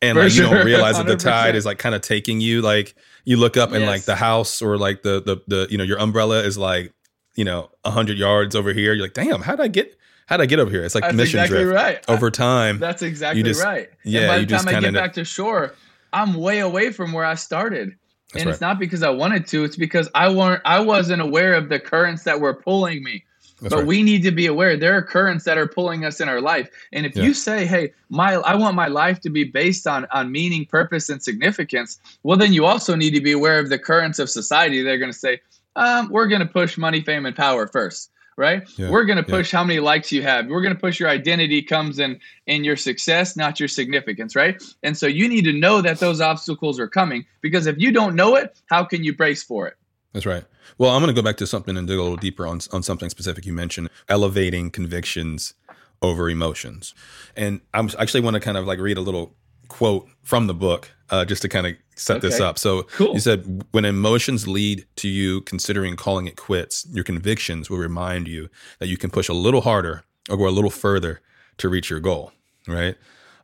And 0.01 0.17
like 0.17 0.31
sure. 0.31 0.45
you 0.45 0.51
don't 0.51 0.65
realize 0.65 0.97
that 0.97 1.05
the 1.05 1.15
tide 1.17 1.55
is 1.55 1.65
like 1.65 1.77
kind 1.77 1.95
of 1.95 2.01
taking 2.01 2.41
you, 2.41 2.61
like 2.61 2.95
you 3.23 3.37
look 3.37 3.55
up 3.55 3.71
and 3.71 3.81
yes. 3.81 3.87
like 3.87 4.03
the 4.03 4.15
house 4.15 4.61
or 4.61 4.77
like 4.77 5.03
the, 5.03 5.21
the, 5.21 5.41
the, 5.47 5.67
you 5.69 5.77
know, 5.77 5.83
your 5.83 5.99
umbrella 5.99 6.39
is 6.39 6.57
like, 6.57 6.93
you 7.35 7.45
know, 7.45 7.69
a 7.85 7.91
hundred 7.91 8.17
yards 8.17 8.55
over 8.55 8.73
here. 8.73 8.93
You're 8.93 9.03
like, 9.03 9.13
damn, 9.13 9.41
how 9.41 9.55
did 9.55 9.63
I 9.63 9.67
get, 9.67 9.95
how 10.25 10.37
did 10.37 10.43
I 10.43 10.47
get 10.47 10.59
over 10.59 10.71
here? 10.71 10.83
It's 10.83 10.95
like 10.95 11.03
That's 11.03 11.15
mission 11.15 11.39
exactly 11.39 11.63
drift. 11.63 11.75
Right. 11.75 12.03
Over 12.07 12.31
time. 12.31 12.79
That's 12.79 13.03
exactly 13.03 13.43
just, 13.43 13.63
right. 13.63 13.89
Yeah. 14.03 14.21
And 14.21 14.27
by 14.27 14.39
the 14.39 14.63
time 14.63 14.75
I 14.75 14.79
get 14.79 14.93
back 14.93 15.13
to 15.13 15.25
shore, 15.25 15.75
I'm 16.11 16.33
way 16.33 16.59
away 16.59 16.91
from 16.91 17.13
where 17.13 17.25
I 17.25 17.35
started. 17.35 17.95
That's 18.31 18.43
and 18.43 18.45
right. 18.47 18.53
it's 18.53 18.61
not 18.61 18.79
because 18.79 19.03
I 19.03 19.09
wanted 19.09 19.45
to, 19.47 19.63
it's 19.63 19.75
because 19.75 20.09
I 20.15 20.29
weren't 20.29 20.61
I 20.65 20.79
wasn't 20.79 21.21
aware 21.21 21.53
of 21.53 21.69
the 21.69 21.79
currents 21.79 22.23
that 22.23 22.39
were 22.39 22.53
pulling 22.53 23.03
me. 23.03 23.25
That's 23.61 23.73
but 23.73 23.79
right. 23.79 23.87
we 23.87 24.03
need 24.03 24.23
to 24.23 24.31
be 24.31 24.47
aware 24.47 24.75
there 24.75 24.95
are 24.95 25.03
currents 25.03 25.45
that 25.45 25.57
are 25.57 25.67
pulling 25.67 26.05
us 26.05 26.19
in 26.19 26.27
our 26.29 26.41
life. 26.41 26.69
And 26.93 27.05
if 27.05 27.15
yeah. 27.15 27.23
you 27.23 27.33
say, 27.33 27.65
"Hey, 27.65 27.93
my 28.09 28.35
I 28.35 28.55
want 28.55 28.75
my 28.75 28.87
life 28.87 29.19
to 29.21 29.29
be 29.29 29.43
based 29.43 29.85
on 29.85 30.07
on 30.11 30.31
meaning, 30.31 30.65
purpose, 30.65 31.09
and 31.09 31.21
significance," 31.21 31.99
well, 32.23 32.37
then 32.37 32.53
you 32.53 32.65
also 32.65 32.95
need 32.95 33.13
to 33.15 33.21
be 33.21 33.33
aware 33.33 33.59
of 33.59 33.69
the 33.69 33.77
currents 33.77 34.17
of 34.17 34.29
society. 34.29 34.81
They're 34.81 34.97
going 34.97 35.11
to 35.11 35.17
say, 35.17 35.41
um, 35.75 36.09
"We're 36.09 36.27
going 36.27 36.41
to 36.41 36.47
push 36.47 36.77
money, 36.77 37.01
fame, 37.01 37.25
and 37.25 37.35
power 37.35 37.67
first 37.67 38.09
right? 38.41 38.67
Yeah, 38.77 38.89
We're 38.89 39.05
going 39.05 39.17
to 39.17 39.23
push 39.23 39.53
yeah. 39.53 39.59
how 39.59 39.63
many 39.63 39.79
likes 39.79 40.11
you 40.11 40.23
have. 40.23 40.47
We're 40.47 40.61
going 40.61 40.73
to 40.73 40.79
push 40.79 40.99
your 40.99 41.09
identity 41.09 41.61
comes 41.61 41.99
in 41.99 42.19
in 42.47 42.63
your 42.63 42.75
success, 42.75 43.37
not 43.37 43.59
your 43.59 43.69
significance, 43.69 44.35
right? 44.35 44.61
And 44.81 44.97
so 44.97 45.05
you 45.05 45.29
need 45.29 45.45
to 45.45 45.53
know 45.53 45.81
that 45.81 45.99
those 45.99 46.19
obstacles 46.19 46.79
are 46.79 46.87
coming 46.87 47.25
because 47.41 47.67
if 47.67 47.77
you 47.77 47.91
don't 47.91 48.15
know 48.15 48.35
it, 48.35 48.59
how 48.65 48.83
can 48.83 49.03
you 49.03 49.15
brace 49.15 49.43
for 49.43 49.67
it? 49.67 49.77
That's 50.13 50.25
right. 50.25 50.43
Well, 50.77 50.91
I'm 50.91 51.01
going 51.01 51.13
to 51.13 51.21
go 51.21 51.23
back 51.23 51.37
to 51.37 51.47
something 51.47 51.77
and 51.77 51.87
dig 51.87 51.99
a 51.99 52.01
little 52.01 52.17
deeper 52.17 52.47
on 52.47 52.59
on 52.71 52.83
something 52.83 53.09
specific 53.09 53.45
you 53.45 53.53
mentioned, 53.53 53.89
elevating 54.09 54.71
convictions 54.71 55.53
over 56.01 56.29
emotions. 56.29 56.95
And 57.35 57.61
I 57.73 57.87
actually 57.99 58.21
want 58.21 58.33
to 58.33 58.39
kind 58.39 58.57
of 58.57 58.65
like 58.65 58.79
read 58.79 58.97
a 58.97 59.01
little 59.01 59.35
quote 59.67 60.09
from 60.23 60.47
the 60.47 60.53
book 60.53 60.91
uh, 61.11 61.25
just 61.25 61.41
to 61.41 61.49
kind 61.49 61.67
of 61.67 61.75
set 61.95 62.17
okay. 62.17 62.27
this 62.27 62.39
up. 62.39 62.57
So 62.57 62.83
cool. 62.83 63.13
you 63.13 63.19
said 63.19 63.63
when 63.71 63.85
emotions 63.85 64.47
lead 64.47 64.85
to 64.97 65.07
you 65.07 65.41
considering 65.41 65.95
calling 65.95 66.27
it 66.27 66.37
quits, 66.37 66.87
your 66.89 67.03
convictions 67.03 67.69
will 67.69 67.77
remind 67.77 68.27
you 68.27 68.49
that 68.79 68.87
you 68.87 68.97
can 68.97 69.09
push 69.09 69.29
a 69.29 69.33
little 69.33 69.61
harder 69.61 70.03
or 70.29 70.37
go 70.37 70.47
a 70.47 70.49
little 70.49 70.69
further 70.69 71.21
to 71.57 71.69
reach 71.69 71.89
your 71.89 71.99
goal, 71.99 72.31
right? 72.67 72.95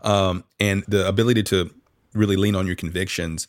Um, 0.02 0.46
and 0.60 0.84
the 0.88 1.08
ability 1.08 1.44
to 1.44 1.74
really 2.14 2.38
lean 2.38 2.56
on 2.56 2.66
your 2.66 2.76
convictions, 2.76 3.48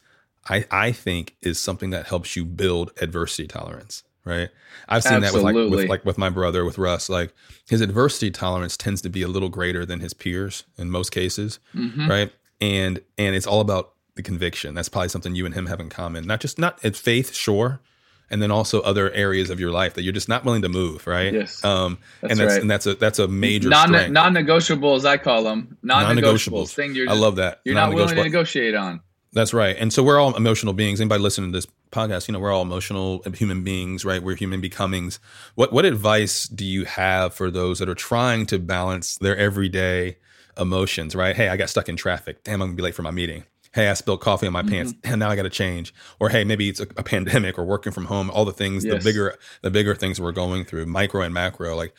I, 0.48 0.66
I 0.70 0.92
think, 0.92 1.36
is 1.40 1.60
something 1.60 1.90
that 1.90 2.06
helps 2.06 2.36
you 2.36 2.44
build 2.44 2.92
adversity 3.00 3.46
tolerance 3.46 4.02
right? 4.24 4.50
I've 4.90 5.02
seen 5.02 5.24
Absolutely. 5.24 5.52
that 5.54 5.70
with 5.70 5.70
like 5.70 5.80
with 5.80 5.88
like 5.88 6.04
with 6.04 6.18
my 6.18 6.28
brother 6.28 6.62
with 6.62 6.76
Russ. 6.76 7.08
Like 7.08 7.32
his 7.66 7.80
adversity 7.80 8.30
tolerance 8.30 8.76
tends 8.76 9.00
to 9.02 9.08
be 9.08 9.22
a 9.22 9.28
little 9.28 9.48
greater 9.48 9.86
than 9.86 10.00
his 10.00 10.12
peers 10.12 10.64
in 10.76 10.90
most 10.90 11.12
cases, 11.12 11.58
mm-hmm. 11.74 12.06
right? 12.06 12.30
and 12.60 13.00
and 13.16 13.34
it's 13.34 13.46
all 13.46 13.60
about 13.60 13.92
the 14.18 14.22
conviction. 14.22 14.74
That's 14.74 14.90
probably 14.90 15.08
something 15.08 15.34
you 15.34 15.46
and 15.46 15.54
him 15.54 15.66
have 15.66 15.80
in 15.80 15.88
common. 15.88 16.26
Not 16.26 16.40
just 16.40 16.58
not 16.58 16.84
at 16.84 16.96
faith, 16.96 17.32
sure, 17.32 17.80
and 18.28 18.42
then 18.42 18.50
also 18.50 18.82
other 18.82 19.10
areas 19.12 19.48
of 19.48 19.58
your 19.58 19.70
life 19.70 19.94
that 19.94 20.02
you're 20.02 20.12
just 20.12 20.28
not 20.28 20.44
willing 20.44 20.62
to 20.62 20.68
move, 20.68 21.06
right? 21.06 21.32
Yes. 21.32 21.64
Um, 21.64 21.98
that's 22.20 22.32
and 22.32 22.40
that's 22.40 22.52
right. 22.52 22.60
and 22.60 22.70
that's 22.70 22.86
a 22.86 22.94
that's 22.96 23.18
a 23.18 23.28
major 23.28 23.70
non 23.70 23.90
non 24.12 24.34
negotiables. 24.34 25.06
I 25.06 25.16
call 25.16 25.44
them 25.44 25.78
non 25.82 26.16
negotiables. 26.16 26.74
Thing 26.74 26.94
you're 26.94 27.06
just, 27.06 27.16
I 27.16 27.18
love 27.18 27.36
that. 27.36 27.60
You're 27.64 27.76
not 27.76 27.94
willing 27.94 28.14
to 28.14 28.22
negotiate 28.22 28.74
on. 28.74 29.00
That's 29.32 29.54
right. 29.54 29.76
And 29.78 29.92
so 29.92 30.02
we're 30.02 30.18
all 30.18 30.34
emotional 30.36 30.72
beings. 30.72 31.00
Anybody 31.00 31.22
listening 31.22 31.52
to 31.52 31.58
this 31.58 31.66
podcast, 31.92 32.28
you 32.28 32.32
know, 32.32 32.40
we're 32.40 32.52
all 32.52 32.62
emotional 32.62 33.22
human 33.34 33.62
beings, 33.62 34.04
right? 34.04 34.22
We're 34.22 34.34
human 34.34 34.60
becomings. 34.60 35.20
What 35.54 35.72
what 35.72 35.84
advice 35.84 36.48
do 36.48 36.64
you 36.64 36.86
have 36.86 37.34
for 37.34 37.50
those 37.50 37.78
that 37.78 37.88
are 37.88 37.94
trying 37.94 38.46
to 38.46 38.58
balance 38.58 39.16
their 39.18 39.36
everyday 39.36 40.16
emotions, 40.58 41.14
right? 41.14 41.36
Hey, 41.36 41.48
I 41.48 41.56
got 41.56 41.70
stuck 41.70 41.88
in 41.88 41.96
traffic. 41.96 42.42
Damn, 42.42 42.62
I'm 42.62 42.68
gonna 42.68 42.76
be 42.76 42.82
late 42.82 42.94
for 42.94 43.02
my 43.02 43.10
meeting. 43.10 43.44
Hey, 43.78 43.88
I 43.88 43.94
spilled 43.94 44.20
coffee 44.20 44.48
on 44.48 44.52
my 44.52 44.62
mm-hmm. 44.62 44.70
pants. 44.70 44.92
Damn, 45.02 45.20
now 45.20 45.30
I 45.30 45.36
got 45.36 45.44
to 45.44 45.50
change. 45.50 45.94
Or 46.18 46.30
hey, 46.30 46.42
maybe 46.42 46.68
it's 46.68 46.80
a, 46.80 46.88
a, 46.96 47.04
pandemic 47.04 47.56
or 47.60 47.64
working 47.64 47.92
from 47.92 48.06
home. 48.06 48.28
All 48.28 48.44
the 48.44 48.52
things, 48.52 48.84
yes. 48.84 48.92
the 48.92 49.08
bigger, 49.08 49.36
the 49.62 49.70
bigger 49.70 49.94
things 49.94 50.20
we're 50.20 50.32
going 50.32 50.64
through, 50.64 50.86
micro 50.86 51.22
and 51.22 51.32
macro. 51.32 51.76
Like, 51.76 51.94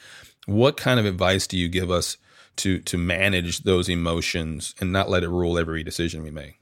what 0.46 0.76
kind 0.76 1.00
of 1.00 1.06
advice 1.06 1.48
do 1.48 1.58
you 1.58 1.70
give 1.70 1.90
us 1.90 2.18
to 2.58 2.80
to 2.80 2.98
manage 2.98 3.60
those 3.60 3.88
emotions 3.88 4.76
and 4.82 4.92
not 4.92 5.10
let 5.10 5.24
it 5.24 5.30
rule 5.30 5.58
every 5.58 5.82
decision 5.82 6.22
we 6.22 6.32
make? 6.32 6.60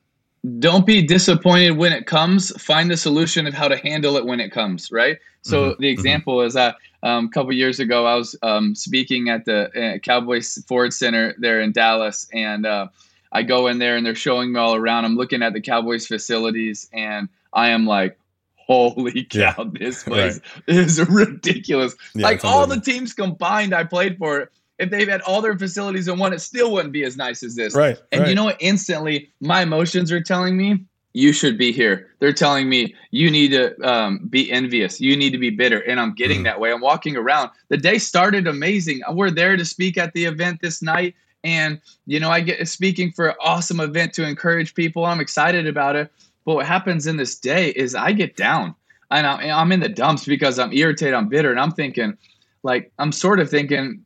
Don't 0.60 0.86
be 0.86 1.02
disappointed 1.02 1.72
when 1.72 1.94
it 1.94 2.06
comes. 2.06 2.52
Find 2.62 2.92
the 2.92 2.96
solution 2.96 3.48
of 3.48 3.56
how 3.56 3.68
to 3.70 3.78
handle 3.78 4.18
it 4.18 4.26
when 4.28 4.40
it 4.40 4.52
comes. 4.52 4.92
Right. 4.92 5.18
So 5.42 5.58
mm-hmm. 5.58 5.70
the 5.70 5.74
mm-hmm. 5.74 5.84
example 5.86 6.38
mm-hmm. 6.38 6.48
is 6.48 6.54
that 6.54 6.76
um, 7.02 7.26
a 7.26 7.30
couple 7.30 7.54
years 7.54 7.80
ago, 7.80 8.06
I 8.06 8.14
was 8.14 8.38
um, 8.44 8.76
speaking 8.76 9.30
at 9.30 9.46
the 9.46 9.96
uh, 9.96 9.98
Cowboys 9.98 10.64
Ford 10.68 10.94
Center 10.94 11.34
there 11.40 11.60
in 11.60 11.72
Dallas, 11.72 12.28
and 12.32 12.68
uh, 12.68 12.90
I 13.32 13.44
go 13.44 13.68
in 13.68 13.80
there 13.80 13.96
and 13.96 14.06
they're 14.06 14.16
showing 14.16 14.54
me 14.54 14.60
all 14.60 14.76
around. 14.76 15.06
I'm 15.06 15.16
looking 15.16 15.44
at 15.44 15.54
the 15.54 15.62
Cowboys 15.62 16.08
facilities, 16.08 16.90
and 16.94 17.30
I 17.54 17.70
am 17.70 17.86
like, 17.86 18.18
"Holy 18.56 19.24
cow! 19.24 19.54
Yeah. 19.58 19.64
This 19.74 20.04
place 20.04 20.40
right. 20.68 20.78
is 20.78 21.00
ridiculous!" 21.10 21.96
Yeah, 22.14 22.26
like 22.26 22.46
all 22.46 22.68
the 22.68 22.80
teams 22.80 23.14
combined, 23.14 23.74
I 23.74 23.84
played 23.84 24.18
for. 24.18 24.52
If 24.80 24.92
they've 24.92 25.08
had 25.08 25.22
all 25.22 25.42
their 25.42 25.58
facilities 25.58 26.08
in 26.08 26.20
one, 26.20 26.34
it 26.34 26.40
still 26.40 26.72
wouldn't 26.72 26.94
be 26.94 27.04
as 27.04 27.18
nice 27.18 27.42
as 27.42 27.56
this. 27.56 27.74
Right. 27.74 27.98
And 28.12 28.22
right. 28.22 28.30
you 28.30 28.36
know 28.36 28.44
what? 28.44 28.58
Instantly, 28.60 29.32
my 29.40 29.64
emotions 29.64 30.12
are 30.12 30.22
telling 30.22 30.56
me 30.56 30.86
you 31.18 31.34
should 31.34 31.58
be 31.58 31.72
here. 31.72 32.12
They're 32.20 32.32
telling 32.32 32.70
me 32.70 32.94
you 33.10 33.32
need 33.32 33.50
to 33.50 33.76
um, 33.82 34.20
be 34.30 34.52
envious. 34.52 35.02
You 35.02 35.18
need 35.18 35.32
to 35.32 35.40
be 35.40 35.50
bitter. 35.50 35.80
And 35.80 36.00
I'm 36.00 36.14
getting 36.14 36.38
mm-hmm. 36.38 36.44
that 36.44 36.60
way. 36.60 36.72
I'm 36.72 36.80
walking 36.80 37.18
around. 37.18 37.50
The 37.70 37.78
day 37.78 37.98
started 37.98 38.46
amazing. 38.46 39.02
We're 39.12 39.32
there 39.32 39.58
to 39.58 39.66
speak 39.66 39.98
at 39.98 40.14
the 40.14 40.26
event 40.26 40.62
this 40.62 40.84
night. 40.84 41.16
And, 41.44 41.80
you 42.06 42.20
know, 42.20 42.30
I 42.30 42.42
get 42.42 42.68
speaking 42.68 43.12
for 43.12 43.28
an 43.28 43.36
awesome 43.42 43.80
event 43.80 44.14
to 44.14 44.28
encourage 44.28 44.74
people. 44.74 45.06
I'm 45.06 45.20
excited 45.20 45.68
about 45.68 45.96
it. 45.96 46.12
But 46.46 46.56
what 46.56 46.66
happens 46.66 47.08
in 47.08 47.18
this 47.18 47.38
day 47.38 47.70
is 47.70 47.96
I 47.96 48.12
get 48.12 48.36
down 48.36 48.76
and 49.12 49.28
I'm 49.28 49.72
in 49.72 49.80
the 49.80 49.90
dumps 49.90 50.26
because 50.26 50.60
I'm 50.60 50.74
irritated. 50.74 51.14
I'm 51.14 51.30
bitter. 51.30 51.52
And 51.52 51.60
I'm 51.60 51.72
thinking, 51.72 52.18
like, 52.64 52.92
I'm 53.00 53.12
sort 53.12 53.40
of 53.40 53.50
thinking, 53.50 54.04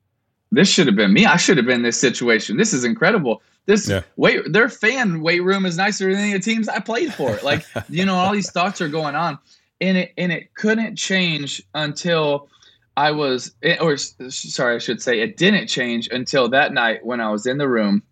this 0.51 0.69
should 0.69 0.87
have 0.87 0.95
been 0.95 1.13
me. 1.13 1.25
I 1.25 1.37
should 1.37 1.57
have 1.57 1.65
been 1.65 1.77
in 1.77 1.83
this 1.83 1.99
situation. 1.99 2.57
This 2.57 2.73
is 2.73 2.83
incredible. 2.83 3.41
This 3.67 3.87
yeah. 3.87 4.01
weight 4.17 4.51
their 4.51 4.69
fan 4.69 5.21
weight 5.21 5.43
room 5.43 5.65
is 5.65 5.77
nicer 5.77 6.13
than 6.13 6.31
the 6.31 6.39
teams 6.39 6.67
I 6.67 6.79
played 6.79 7.13
for. 7.13 7.39
Like 7.43 7.65
you 7.89 8.05
know, 8.05 8.15
all 8.15 8.33
these 8.33 8.51
thoughts 8.51 8.81
are 8.81 8.89
going 8.89 9.15
on, 9.15 9.37
and 9.79 9.97
it 9.97 10.13
and 10.17 10.31
it 10.31 10.53
couldn't 10.55 10.95
change 10.95 11.63
until 11.73 12.49
I 12.97 13.11
was, 13.11 13.53
or 13.79 13.97
sorry, 13.97 14.75
I 14.75 14.79
should 14.79 15.01
say, 15.01 15.21
it 15.21 15.37
didn't 15.37 15.67
change 15.67 16.09
until 16.09 16.49
that 16.49 16.73
night 16.73 17.05
when 17.05 17.21
I 17.21 17.29
was 17.29 17.45
in 17.45 17.57
the 17.57 17.67
room 17.67 18.03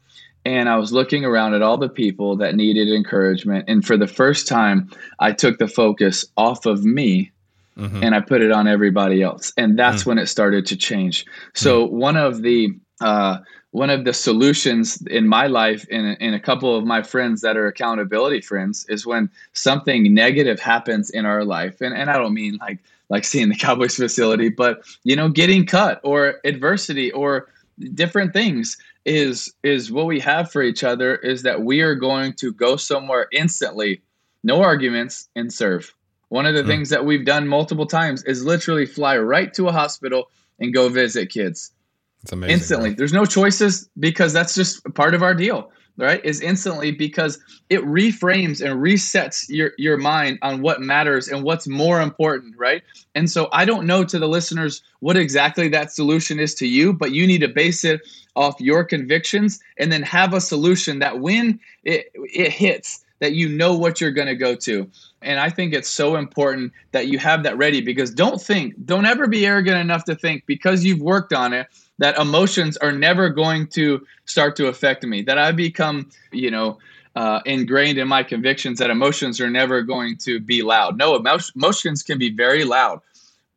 and 0.45 0.69
I 0.69 0.77
was 0.77 0.93
looking 0.93 1.25
around 1.25 1.53
at 1.53 1.61
all 1.61 1.77
the 1.77 1.89
people 1.89 2.37
that 2.37 2.55
needed 2.55 2.87
encouragement. 2.87 3.65
And 3.67 3.85
for 3.85 3.97
the 3.97 4.07
first 4.07 4.47
time, 4.47 4.89
I 5.19 5.33
took 5.33 5.59
the 5.59 5.67
focus 5.67 6.25
off 6.37 6.65
of 6.65 6.85
me 6.85 7.31
mm-hmm. 7.77 8.03
and 8.03 8.15
I 8.15 8.21
put 8.21 8.41
it 8.41 8.51
on 8.51 8.67
everybody 8.67 9.21
else. 9.21 9.51
And 9.57 9.77
that's 9.77 10.01
mm-hmm. 10.01 10.11
when 10.11 10.17
it 10.17 10.27
started 10.27 10.65
to 10.67 10.77
change. 10.77 11.25
So, 11.53 11.85
mm-hmm. 11.85 11.97
one 11.97 12.17
of 12.17 12.41
the 12.41 12.69
uh, 13.01 13.39
one 13.71 13.89
of 13.89 14.03
the 14.03 14.13
solutions 14.13 15.01
in 15.07 15.27
my 15.27 15.47
life 15.47 15.85
and 15.91 16.17
in 16.19 16.33
a 16.33 16.39
couple 16.39 16.75
of 16.75 16.85
my 16.85 17.03
friends 17.03 17.41
that 17.41 17.55
are 17.55 17.67
accountability 17.67 18.41
friends 18.41 18.85
is 18.89 19.05
when 19.05 19.29
something 19.53 20.13
negative 20.13 20.59
happens 20.59 21.09
in 21.11 21.25
our 21.25 21.45
life 21.45 21.79
and, 21.79 21.95
and 21.95 22.09
i 22.09 22.17
don't 22.17 22.33
mean 22.33 22.57
like 22.59 22.79
like 23.09 23.23
seeing 23.23 23.49
the 23.49 23.55
cowboys 23.55 23.95
facility 23.95 24.49
but 24.49 24.81
you 25.03 25.15
know 25.15 25.29
getting 25.29 25.65
cut 25.65 25.99
or 26.03 26.35
adversity 26.43 27.11
or 27.11 27.47
different 27.93 28.33
things 28.33 28.77
is 29.05 29.53
is 29.63 29.91
what 29.91 30.05
we 30.05 30.19
have 30.19 30.51
for 30.51 30.61
each 30.61 30.83
other 30.83 31.15
is 31.15 31.43
that 31.43 31.61
we 31.61 31.81
are 31.81 31.95
going 31.95 32.33
to 32.33 32.51
go 32.53 32.75
somewhere 32.75 33.27
instantly 33.31 34.01
no 34.43 34.61
arguments 34.61 35.29
and 35.35 35.53
serve 35.53 35.93
one 36.29 36.45
of 36.45 36.53
the 36.53 36.63
mm. 36.63 36.67
things 36.67 36.89
that 36.89 37.05
we've 37.05 37.25
done 37.25 37.47
multiple 37.47 37.87
times 37.87 38.23
is 38.23 38.45
literally 38.45 38.85
fly 38.85 39.17
right 39.17 39.53
to 39.53 39.67
a 39.67 39.71
hospital 39.71 40.29
and 40.59 40.73
go 40.73 40.89
visit 40.89 41.29
kids 41.29 41.71
it's 42.23 42.31
amazing. 42.31 42.53
Instantly. 42.53 42.93
There's 42.93 43.13
no 43.13 43.25
choices 43.25 43.89
because 43.97 44.33
that's 44.33 44.55
just 44.55 44.83
part 44.93 45.13
of 45.13 45.23
our 45.23 45.33
deal, 45.33 45.71
right? 45.99 46.23
Is 46.23 46.41
instantly 46.41 46.91
because 46.91 47.39
it 47.69 47.81
reframes 47.81 48.65
and 48.65 48.81
resets 48.81 49.47
your, 49.49 49.73
your 49.77 49.97
mind 49.97 50.39
on 50.41 50.61
what 50.61 50.81
matters 50.81 51.27
and 51.27 51.43
what's 51.43 51.67
more 51.67 52.01
important, 52.01 52.55
right? 52.57 52.81
And 53.15 53.29
so 53.29 53.49
I 53.51 53.65
don't 53.65 53.85
know 53.85 54.03
to 54.05 54.17
the 54.17 54.27
listeners 54.27 54.81
what 55.01 55.17
exactly 55.17 55.67
that 55.69 55.91
solution 55.91 56.39
is 56.39 56.55
to 56.55 56.67
you, 56.67 56.93
but 56.93 57.11
you 57.11 57.27
need 57.27 57.41
to 57.41 57.47
base 57.47 57.83
it 57.83 58.01
off 58.35 58.59
your 58.59 58.83
convictions 58.83 59.59
and 59.77 59.91
then 59.91 60.01
have 60.03 60.33
a 60.33 60.41
solution 60.41 60.99
that 60.99 61.19
when 61.19 61.59
it, 61.83 62.11
it 62.15 62.51
hits, 62.51 63.03
that 63.19 63.33
you 63.33 63.49
know 63.49 63.75
what 63.75 63.99
you're 63.99 64.11
going 64.11 64.27
to 64.27 64.35
go 64.35 64.55
to. 64.55 64.89
And 65.21 65.39
I 65.39 65.49
think 65.49 65.73
it's 65.73 65.89
so 65.89 66.15
important 66.15 66.71
that 66.91 67.07
you 67.07 67.19
have 67.19 67.43
that 67.43 67.57
ready 67.57 67.81
because 67.81 68.11
don't 68.11 68.41
think, 68.41 68.73
don't 68.85 69.05
ever 69.05 69.27
be 69.27 69.45
arrogant 69.45 69.77
enough 69.77 70.05
to 70.05 70.15
think 70.15 70.45
because 70.45 70.83
you've 70.83 71.01
worked 71.01 71.33
on 71.33 71.53
it 71.53 71.67
that 71.97 72.17
emotions 72.17 72.77
are 72.77 72.93
never 72.93 73.29
going 73.29 73.67
to 73.67 74.05
start 74.25 74.55
to 74.55 74.67
affect 74.67 75.03
me, 75.03 75.21
that 75.23 75.37
I 75.37 75.51
become, 75.51 76.09
you 76.31 76.49
know, 76.49 76.79
uh, 77.15 77.41
ingrained 77.45 77.97
in 77.97 78.07
my 78.07 78.23
convictions 78.23 78.79
that 78.79 78.89
emotions 78.89 79.41
are 79.41 79.49
never 79.49 79.81
going 79.81 80.15
to 80.17 80.39
be 80.39 80.61
loud. 80.61 80.97
No, 80.97 81.15
emotions 81.15 82.03
can 82.03 82.17
be 82.17 82.29
very 82.29 82.63
loud, 82.63 83.01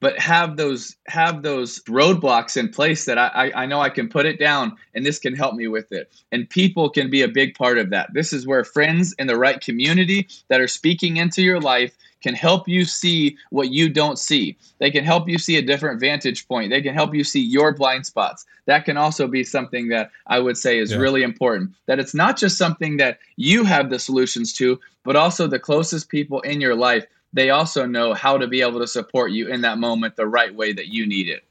but 0.02 0.18
have 0.18 0.56
those 0.56 0.96
have 1.06 1.42
those 1.42 1.78
roadblocks 1.84 2.56
in 2.56 2.68
place 2.68 3.04
that 3.04 3.18
I, 3.18 3.52
I 3.54 3.66
know 3.66 3.80
I 3.80 3.88
can 3.88 4.08
put 4.08 4.26
it 4.26 4.36
down 4.36 4.76
and 4.94 5.06
this 5.06 5.20
can 5.20 5.36
help 5.36 5.54
me 5.54 5.68
with 5.68 5.92
it. 5.92 6.12
And 6.32 6.50
people 6.50 6.90
can 6.90 7.08
be 7.08 7.22
a 7.22 7.28
big 7.28 7.54
part 7.54 7.78
of 7.78 7.90
that. 7.90 8.12
This 8.12 8.32
is 8.32 8.44
where 8.44 8.64
friends 8.64 9.14
in 9.20 9.28
the 9.28 9.38
right 9.38 9.60
community 9.60 10.26
that 10.48 10.60
are 10.60 10.66
speaking 10.66 11.18
into 11.18 11.40
your 11.40 11.60
life 11.60 11.96
can 12.20 12.34
help 12.34 12.68
you 12.68 12.84
see 12.84 13.36
what 13.50 13.70
you 13.70 13.88
don't 13.88 14.18
see. 14.18 14.56
They 14.80 14.90
can 14.90 15.04
help 15.04 15.28
you 15.28 15.38
see 15.38 15.56
a 15.56 15.62
different 15.62 16.00
vantage 16.00 16.48
point. 16.48 16.70
They 16.70 16.82
can 16.82 16.94
help 16.94 17.14
you 17.14 17.22
see 17.22 17.40
your 17.40 17.72
blind 17.72 18.04
spots. 18.04 18.44
That 18.66 18.84
can 18.84 18.96
also 18.96 19.28
be 19.28 19.44
something 19.44 19.88
that 19.88 20.10
I 20.26 20.40
would 20.40 20.56
say 20.56 20.78
is 20.78 20.90
yeah. 20.90 20.98
really 20.98 21.22
important. 21.22 21.74
That 21.86 22.00
it's 22.00 22.14
not 22.14 22.36
just 22.36 22.58
something 22.58 22.96
that 22.96 23.20
you 23.36 23.62
have 23.64 23.90
the 23.90 24.00
solutions 24.00 24.52
to, 24.54 24.80
but 25.04 25.14
also 25.14 25.46
the 25.46 25.60
closest 25.60 26.08
people 26.08 26.40
in 26.40 26.60
your 26.60 26.74
life 26.74 27.06
they 27.32 27.50
also 27.50 27.86
know 27.86 28.14
how 28.14 28.38
to 28.38 28.46
be 28.46 28.60
able 28.62 28.80
to 28.80 28.86
support 28.86 29.32
you 29.32 29.48
in 29.48 29.62
that 29.62 29.78
moment 29.78 30.16
the 30.16 30.26
right 30.26 30.54
way 30.54 30.72
that 30.72 30.88
you 30.88 31.06
need 31.06 31.28
it. 31.28 31.44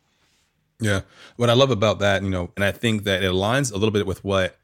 Yeah. 0.79 1.01
What 1.37 1.49
I 1.49 1.53
love 1.53 1.71
about 1.71 1.99
that, 1.99 2.23
you 2.23 2.29
know, 2.29 2.51
and 2.55 2.65
I 2.65 2.71
think 2.71 3.03
that 3.03 3.23
it 3.23 3.31
aligns 3.31 3.71
a 3.71 3.75
little 3.75 3.91
bit 3.91 4.05
with 4.05 4.23
what 4.23 4.57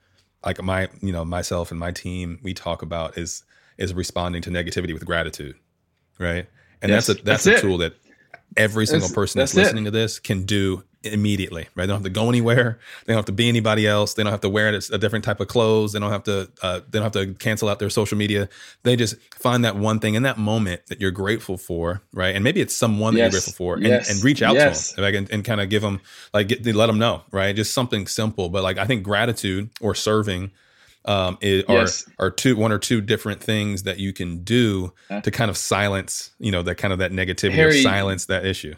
like 0.46 0.62
my, 0.62 0.90
you 1.02 1.12
know, 1.12 1.26
myself 1.26 1.72
and 1.72 1.80
my 1.80 1.92
team 1.92 2.40
we 2.44 2.54
talk 2.54 2.82
about 2.82 3.18
is 3.18 3.44
is 3.78 3.94
responding 3.94 4.42
to 4.44 4.50
negativity 4.50 4.94
with 4.94 5.06
gratitude. 5.06 5.56
Right? 6.20 6.48
And 6.82 6.92
yes, 6.92 7.08
that's 7.08 7.20
a 7.20 7.24
that's, 7.24 7.44
that's 7.44 7.60
a 7.60 7.62
tool 7.62 7.78
that 7.80 7.94
every 8.56 8.86
single 8.86 9.08
that's, 9.08 9.16
person 9.16 9.40
that's, 9.40 9.52
that's 9.54 9.66
listening 9.66 9.84
it. 9.84 9.88
to 9.88 9.92
this 9.92 10.20
can 10.20 10.44
do 10.44 10.84
immediately, 11.14 11.68
right? 11.76 11.86
They 11.86 11.88
don't 11.88 11.98
have 11.98 12.04
to 12.04 12.10
go 12.10 12.30
anywhere. 12.30 12.80
They 13.06 13.14
don't 13.14 13.18
have 13.18 13.26
to 13.26 13.32
be 13.32 13.48
anybody 13.50 13.88
else. 13.88 14.14
They 14.14 14.24
don't 14.24 14.32
have 14.32 14.42
to 14.42 14.50
wear 14.50 14.70
a 14.70 14.98
different 14.98 15.26
type 15.26 15.40
of 15.40 15.48
clothes. 15.48 15.94
They 15.94 16.00
don't 16.00 16.12
have 16.12 16.24
to. 16.24 16.50
Uh, 16.62 16.82
they 16.90 17.00
don't 17.00 17.04
have 17.04 17.12
to 17.14 17.34
cancel 17.36 17.70
out 17.70 17.80
their 17.80 17.90
social 17.90 18.18
media. 18.18 18.50
They 18.84 18.96
just 18.96 19.16
find 19.32 19.66
that 19.66 19.76
one 19.76 20.00
thing 20.00 20.16
in 20.16 20.24
that 20.24 20.38
moment 20.38 20.88
that 20.88 21.00
you're 21.02 21.12
grateful 21.12 21.58
for, 21.58 22.02
right? 22.14 22.36
And 22.36 22.44
maybe 22.44 22.62
it's 22.62 22.76
someone 22.76 23.14
that 23.14 23.20
you're 23.20 23.30
grateful 23.30 23.54
for, 23.54 23.76
and, 23.76 23.86
yes. 23.86 24.10
and 24.10 24.24
reach 24.24 24.42
out 24.42 24.56
yes. 24.56 24.90
to 24.90 24.96
them, 24.96 25.04
like, 25.04 25.16
and, 25.16 25.32
and 25.32 25.46
kind 25.46 25.62
of 25.62 25.70
give 25.70 25.82
them, 25.82 26.02
like, 26.34 26.48
get, 26.48 26.66
let 26.66 26.88
them 26.88 27.00
know, 27.00 27.24
right? 27.32 27.56
Just 27.56 27.74
something 27.74 28.08
simple, 28.08 28.50
but 28.50 28.64
like 28.64 28.78
I 28.78 28.86
think 28.86 29.04
gratitude 29.04 29.70
or 29.82 29.96
serving 29.96 30.52
um, 31.06 31.38
is, 31.40 31.64
yes. 31.70 32.06
are 32.20 32.28
are 32.28 32.32
two 32.32 32.58
one 32.58 32.72
or 32.72 32.80
two 32.80 33.00
different 33.00 33.42
things 33.42 33.84
that 33.84 33.98
you 33.98 34.12
can 34.12 34.44
do 34.44 34.94
uh, 35.10 35.22
to 35.22 35.32
kind 35.32 35.50
of 35.50 35.58
silence, 35.58 36.32
you 36.40 36.52
know, 36.52 36.62
that 36.64 36.76
kind 36.76 36.92
of 36.92 37.00
that 37.00 37.12
negativity 37.12 37.54
Harry, 37.54 37.80
or 37.80 37.82
silence 37.82 38.26
that 38.26 38.46
issue. 38.46 38.76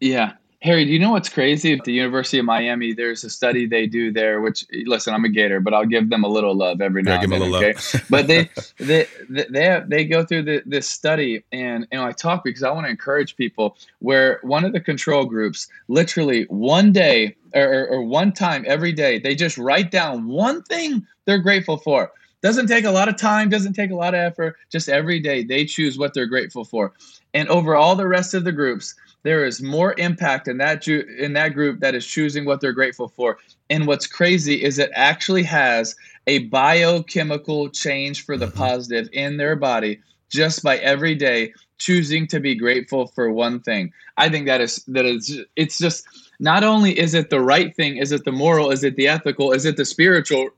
Yeah, 0.00 0.32
Harry, 0.62 0.84
do 0.84 0.92
you 0.92 0.98
know 0.98 1.12
what's 1.12 1.30
crazy? 1.30 1.72
At 1.72 1.84
the 1.84 1.92
University 1.92 2.38
of 2.38 2.44
Miami, 2.44 2.92
there's 2.92 3.24
a 3.24 3.30
study 3.30 3.66
they 3.66 3.86
do 3.86 4.12
there. 4.12 4.42
Which 4.42 4.66
listen, 4.84 5.14
I'm 5.14 5.24
a 5.24 5.30
Gator, 5.30 5.58
but 5.58 5.72
I'll 5.72 5.86
give 5.86 6.10
them 6.10 6.22
a 6.22 6.28
little 6.28 6.54
love 6.54 6.82
every 6.82 7.02
now 7.02 7.14
yeah, 7.14 7.22
and 7.22 7.32
then. 7.32 7.54
Okay, 7.54 7.74
but 8.10 8.26
they 8.26 8.50
they 8.78 9.06
they 9.28 9.64
have, 9.64 9.88
they 9.88 10.04
go 10.04 10.22
through 10.22 10.42
the, 10.42 10.62
this 10.66 10.86
study, 10.86 11.42
and 11.50 11.86
and 11.90 12.02
I 12.02 12.12
talk 12.12 12.44
because 12.44 12.62
I 12.62 12.70
want 12.72 12.86
to 12.86 12.90
encourage 12.90 13.36
people. 13.36 13.78
Where 14.00 14.38
one 14.42 14.66
of 14.66 14.74
the 14.74 14.80
control 14.80 15.24
groups, 15.24 15.66
literally 15.88 16.44
one 16.50 16.92
day 16.92 17.36
or, 17.54 17.88
or 17.88 18.02
one 18.02 18.32
time 18.32 18.64
every 18.66 18.92
day, 18.92 19.18
they 19.18 19.34
just 19.34 19.56
write 19.56 19.90
down 19.90 20.28
one 20.28 20.62
thing 20.64 21.06
they're 21.24 21.38
grateful 21.38 21.78
for. 21.78 22.12
Doesn't 22.42 22.68
take 22.68 22.84
a 22.84 22.90
lot 22.90 23.08
of 23.08 23.16
time, 23.16 23.48
doesn't 23.48 23.74
take 23.74 23.90
a 23.90 23.96
lot 23.96 24.14
of 24.14 24.20
effort. 24.20 24.56
Just 24.70 24.90
every 24.90 25.20
day 25.20 25.42
they 25.42 25.64
choose 25.64 25.98
what 25.98 26.12
they're 26.12 26.26
grateful 26.26 26.64
for, 26.64 26.92
and 27.32 27.48
over 27.48 27.76
all 27.76 27.96
the 27.96 28.06
rest 28.06 28.34
of 28.34 28.44
the 28.44 28.52
groups 28.52 28.94
there 29.22 29.44
is 29.44 29.62
more 29.62 29.94
impact 29.98 30.48
in 30.48 30.58
that 30.58 30.82
ju- 30.82 31.06
in 31.18 31.34
that 31.34 31.54
group 31.54 31.80
that 31.80 31.94
is 31.94 32.06
choosing 32.06 32.44
what 32.44 32.60
they're 32.60 32.72
grateful 32.72 33.08
for. 33.08 33.38
And 33.68 33.86
what's 33.86 34.06
crazy 34.06 34.62
is 34.62 34.78
it 34.78 34.90
actually 34.94 35.42
has 35.44 35.94
a 36.26 36.46
biochemical 36.48 37.68
change 37.70 38.24
for 38.24 38.36
the 38.36 38.46
mm-hmm. 38.46 38.58
positive 38.58 39.08
in 39.12 39.36
their 39.36 39.56
body 39.56 40.00
just 40.30 40.62
by 40.62 40.78
every 40.78 41.14
day 41.14 41.52
choosing 41.78 42.26
to 42.28 42.40
be 42.40 42.54
grateful 42.54 43.06
for 43.08 43.32
one 43.32 43.60
thing. 43.60 43.92
I 44.16 44.28
think 44.28 44.46
that 44.46 44.60
is 44.60 44.84
that 44.88 45.04
is 45.04 45.40
it's 45.56 45.78
just 45.78 46.06
not 46.38 46.62
only 46.62 46.98
is 46.98 47.14
it 47.14 47.30
the 47.30 47.40
right 47.40 47.74
thing, 47.74 47.96
is 47.96 48.12
it 48.12 48.24
the 48.24 48.32
moral, 48.32 48.70
is 48.70 48.84
it 48.84 48.96
the 48.96 49.08
ethical, 49.08 49.52
is 49.52 49.64
it 49.64 49.76
the 49.76 49.84
spiritual 49.84 50.50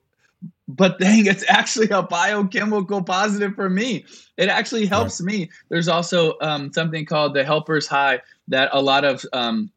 but 0.68 0.98
dang, 0.98 1.26
it's 1.26 1.44
actually 1.48 1.88
a 1.90 2.02
biochemical 2.02 3.02
positive 3.02 3.54
for 3.54 3.68
me. 3.68 4.04
It 4.36 4.48
actually 4.48 4.86
helps 4.86 5.20
right. 5.20 5.26
me. 5.26 5.50
There's 5.68 5.88
also 5.88 6.34
um, 6.40 6.72
something 6.72 7.04
called 7.04 7.34
the 7.34 7.44
helper's 7.44 7.86
high 7.86 8.20
that 8.48 8.70
a 8.72 8.80
lot 8.80 9.04
of 9.04 9.24
um, 9.32 9.70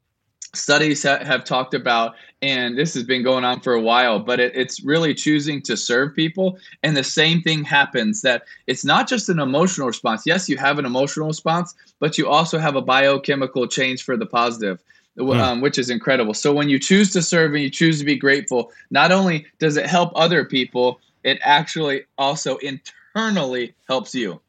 studies 0.54 1.04
ha- 1.04 1.24
have 1.24 1.44
talked 1.44 1.74
about, 1.74 2.16
and 2.42 2.78
this 2.78 2.94
has 2.94 3.04
been 3.04 3.24
going 3.24 3.44
on 3.44 3.60
for 3.60 3.74
a 3.74 3.82
while. 3.82 4.20
But 4.20 4.40
it, 4.40 4.56
it's 4.56 4.84
really 4.84 5.14
choosing 5.14 5.62
to 5.64 5.76
serve 5.76 6.16
people, 6.16 6.58
and 6.84 6.96
the 6.96 7.04
same 7.04 7.42
thing 7.42 7.64
happens. 7.64 8.22
That 8.22 8.44
it's 8.68 8.86
not 8.86 9.08
just 9.08 9.30
an 9.30 9.40
emotional 9.40 9.88
response. 9.88 10.24
Yes, 10.26 10.48
you 10.48 10.58
have 10.58 10.80
an 10.80 10.86
emotional 10.86 11.28
response, 11.28 11.76
but 12.00 12.18
you 12.18 12.28
also 12.28 12.58
have 12.58 12.76
a 12.76 12.82
biochemical 12.82 13.68
change 13.68 14.04
for 14.04 14.16
the 14.16 14.26
positive. 14.26 14.82
Mm. 15.18 15.40
Um, 15.40 15.62
which 15.62 15.78
is 15.78 15.90
incredible. 15.90 16.34
So 16.34 16.54
when 16.54 16.68
you 16.68 16.78
choose 16.78 17.12
to 17.14 17.22
serve 17.22 17.54
and 17.54 17.64
you 17.64 17.70
choose 17.70 18.00
to 18.00 18.06
be 18.06 18.18
grateful, 18.18 18.74
not 18.92 19.14
only 19.14 19.46
does 19.60 19.78
it 19.78 19.86
help 19.86 20.12
other 20.14 20.44
people, 20.44 21.00
it 21.24 21.40
actually 21.42 22.04
also 22.18 22.58
internally 22.58 23.74
helps 23.88 24.14
you. 24.14 24.42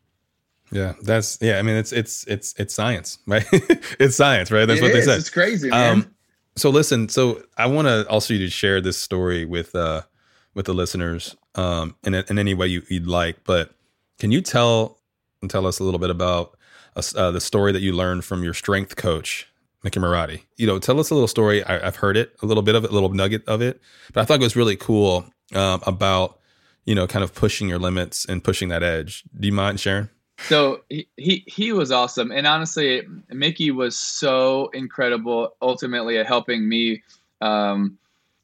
Yeah, 0.72 0.94
that's 1.02 1.38
yeah. 1.40 1.58
I 1.58 1.62
mean, 1.62 1.76
it's 1.76 1.92
it's 1.92 2.24
it's 2.24 2.52
it's 2.58 2.74
science, 2.74 3.18
right? 3.26 3.46
it's 4.00 4.16
science, 4.16 4.50
right? 4.50 4.66
That's 4.66 4.80
it 4.80 4.82
what 4.82 4.90
is. 4.90 5.06
they 5.06 5.12
said. 5.12 5.20
It's 5.20 5.30
crazy, 5.30 5.70
man. 5.70 5.92
Um, 5.92 6.14
so 6.56 6.70
listen, 6.70 7.08
so 7.08 7.42
I 7.56 7.66
want 7.66 7.86
to 7.86 8.08
also 8.08 8.34
you 8.34 8.40
to 8.40 8.50
share 8.50 8.80
this 8.80 8.96
story 8.98 9.44
with 9.44 9.74
uh 9.74 10.02
with 10.54 10.66
the 10.66 10.74
listeners 10.74 11.36
um 11.54 11.94
in 12.02 12.14
in 12.14 12.38
any 12.38 12.54
way 12.54 12.66
you, 12.66 12.82
would 12.90 13.06
like, 13.06 13.44
but 13.44 13.72
can 14.18 14.32
you 14.32 14.40
tell 14.40 14.98
and 15.42 15.50
tell 15.50 15.66
us 15.66 15.78
a 15.78 15.84
little 15.84 16.00
bit 16.00 16.10
about 16.10 16.56
uh, 16.96 17.30
the 17.30 17.40
story 17.40 17.72
that 17.72 17.82
you 17.82 17.92
learned 17.92 18.24
from 18.24 18.42
your 18.42 18.54
strength 18.54 18.96
coach 18.96 19.46
Mickey 19.86 20.00
Marotti. 20.00 20.42
You 20.56 20.66
know, 20.66 20.80
tell 20.80 20.98
us 20.98 21.10
a 21.10 21.14
little 21.14 21.28
story. 21.28 21.62
I, 21.62 21.78
have 21.78 21.94
heard 21.94 22.16
it, 22.16 22.34
a 22.42 22.46
little 22.46 22.64
bit 22.64 22.74
of 22.74 22.82
it, 22.82 22.90
a 22.90 22.92
little 22.92 23.08
nugget 23.08 23.46
of 23.46 23.62
it, 23.62 23.80
but 24.12 24.20
I 24.20 24.24
thought 24.24 24.40
it 24.40 24.42
was 24.42 24.56
really 24.56 24.74
cool 24.74 25.24
um, 25.54 25.80
about, 25.86 26.40
you 26.86 26.94
know, 26.96 27.06
kind 27.06 27.22
of 27.22 27.32
pushing 27.32 27.68
your 27.68 27.78
limits 27.78 28.24
and 28.24 28.42
pushing 28.42 28.68
that 28.70 28.82
edge. 28.82 29.22
Do 29.38 29.46
you 29.46 29.54
mind 29.54 29.78
sharing? 29.78 30.08
So 30.48 30.80
he, 30.88 31.06
he, 31.16 31.44
he 31.46 31.72
was 31.72 31.92
awesome. 31.92 32.32
And 32.32 32.48
honestly, 32.48 33.02
Mickey 33.30 33.70
was 33.70 33.96
so 33.96 34.70
incredible 34.74 35.54
ultimately 35.62 36.18
at 36.18 36.26
helping 36.26 36.68
me 36.68 37.04
um, 37.40 37.96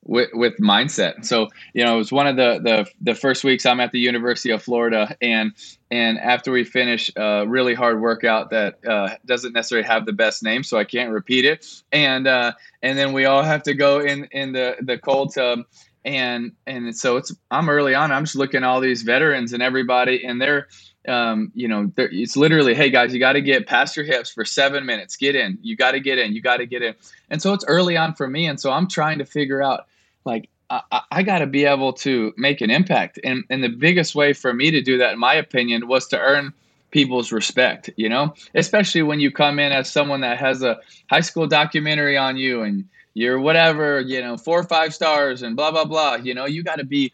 with, 0.05 0.31
with 0.33 0.57
mindset. 0.59 1.25
So, 1.25 1.49
you 1.75 1.85
know, 1.85 1.95
it 1.95 1.99
was 1.99 2.12
one 2.12 2.27
of 2.27 2.37
the, 2.37 2.61
the, 2.62 2.91
the 3.01 3.15
first 3.15 3.45
weeks 3.45 3.65
I'm 3.65 3.81
at 3.81 3.93
the 3.93 4.01
University 4.01 4.51
of 4.51 4.62
Florida 4.62 5.17
and, 5.23 5.53
and 5.91 6.19
after 6.19 6.51
we 6.51 6.65
finish 6.65 7.11
a 7.17 7.47
really 7.47 7.75
hard 7.75 8.01
workout 8.01 8.51
that 8.51 8.85
uh, 8.87 9.17
doesn't 9.27 9.53
necessarily 9.53 9.87
have 9.87 10.07
the 10.07 10.12
best 10.12 10.43
name, 10.43 10.65
so 10.65 10.79
I 10.79 10.85
can't 10.85 11.11
repeat 11.11 11.45
it. 11.45 11.67
And, 11.93 12.27
uh, 12.27 12.53
and 12.83 12.99
then 12.99 13.12
we 13.12 13.27
all 13.27 13.43
have 13.43 13.62
to 13.65 13.75
go 13.75 14.01
in, 14.01 14.25
in 14.33 14.53
the, 14.53 14.77
the 14.81 14.99
cold 14.99 15.35
tub 15.35 15.61
and, 16.05 16.53
and 16.67 16.97
so 16.97 17.17
it's, 17.17 17.33
I'm 17.53 17.69
early 17.69 17.95
on, 17.95 18.11
I'm 18.11 18.25
just 18.25 18.35
looking 18.35 18.65
at 18.65 18.65
all 18.65 18.81
these 18.81 19.03
veterans 19.03 19.53
and 19.53 19.62
everybody 19.62 20.25
and 20.25 20.41
they're, 20.41 20.67
um, 21.09 21.51
you 21.55 21.69
know, 21.69 21.91
it's 21.97 22.37
literally, 22.37 22.75
hey 22.75 22.91
guys, 22.91 23.12
you 23.12 23.19
got 23.19 23.33
to 23.33 23.41
get 23.41 23.67
past 23.67 23.97
your 23.97 24.05
hips 24.05 24.31
for 24.31 24.45
seven 24.45 24.87
minutes. 24.87 25.17
Get 25.17 25.35
in. 25.35 25.59
You 25.61 25.77
got 25.77 25.93
to 25.93 26.01
get 26.01 26.19
in. 26.19 26.33
You 26.33 26.41
got 26.41 26.59
to 26.59 26.67
get 26.67 26.83
in. 26.83 26.95
And 27.31 27.43
so 27.43 27.53
it's 27.53 27.65
early 27.67 27.97
on 27.97 28.15
for 28.15 28.29
me, 28.29 28.47
and 28.47 28.61
so 28.61 28.71
I'm 28.71 28.87
trying 28.87 29.19
to 29.19 29.25
figure 29.25 29.62
out 29.62 29.87
like 30.24 30.48
I, 30.70 31.02
I 31.11 31.22
got 31.22 31.40
to 31.40 31.46
be 31.46 31.64
able 31.64 31.92
to 31.94 32.32
make 32.37 32.61
an 32.61 32.70
impact. 32.70 33.18
And, 33.24 33.44
and 33.50 33.62
the 33.62 33.68
biggest 33.68 34.14
way 34.14 34.32
for 34.32 34.54
me 34.54 34.70
to 34.70 34.80
do 34.80 34.98
that, 34.98 35.12
in 35.14 35.18
my 35.18 35.35
opinion, 35.35 35.87
was 35.87 36.06
to 36.08 36.18
earn 36.18 36.52
people's 36.90 37.32
respect, 37.32 37.90
you 37.96 38.08
know, 38.08 38.35
especially 38.54 39.02
when 39.02 39.20
you 39.20 39.30
come 39.30 39.58
in 39.58 39.72
as 39.72 39.90
someone 39.90 40.20
that 40.20 40.38
has 40.38 40.62
a 40.62 40.78
high 41.11 41.20
school 41.20 41.46
documentary 41.46 42.16
on 42.16 42.37
you 42.37 42.62
and 42.62 42.85
you're 43.14 43.38
whatever, 43.38 44.00
you 44.00 44.20
know, 44.20 44.37
four 44.37 44.58
or 44.58 44.64
five 44.64 44.94
stars 44.94 45.42
and 45.42 45.56
blah, 45.56 45.70
blah, 45.70 45.85
blah. 45.85 46.14
You 46.14 46.35
know, 46.35 46.46
you 46.46 46.62
got 46.62 46.78
to 46.78 46.85
be, 46.85 47.12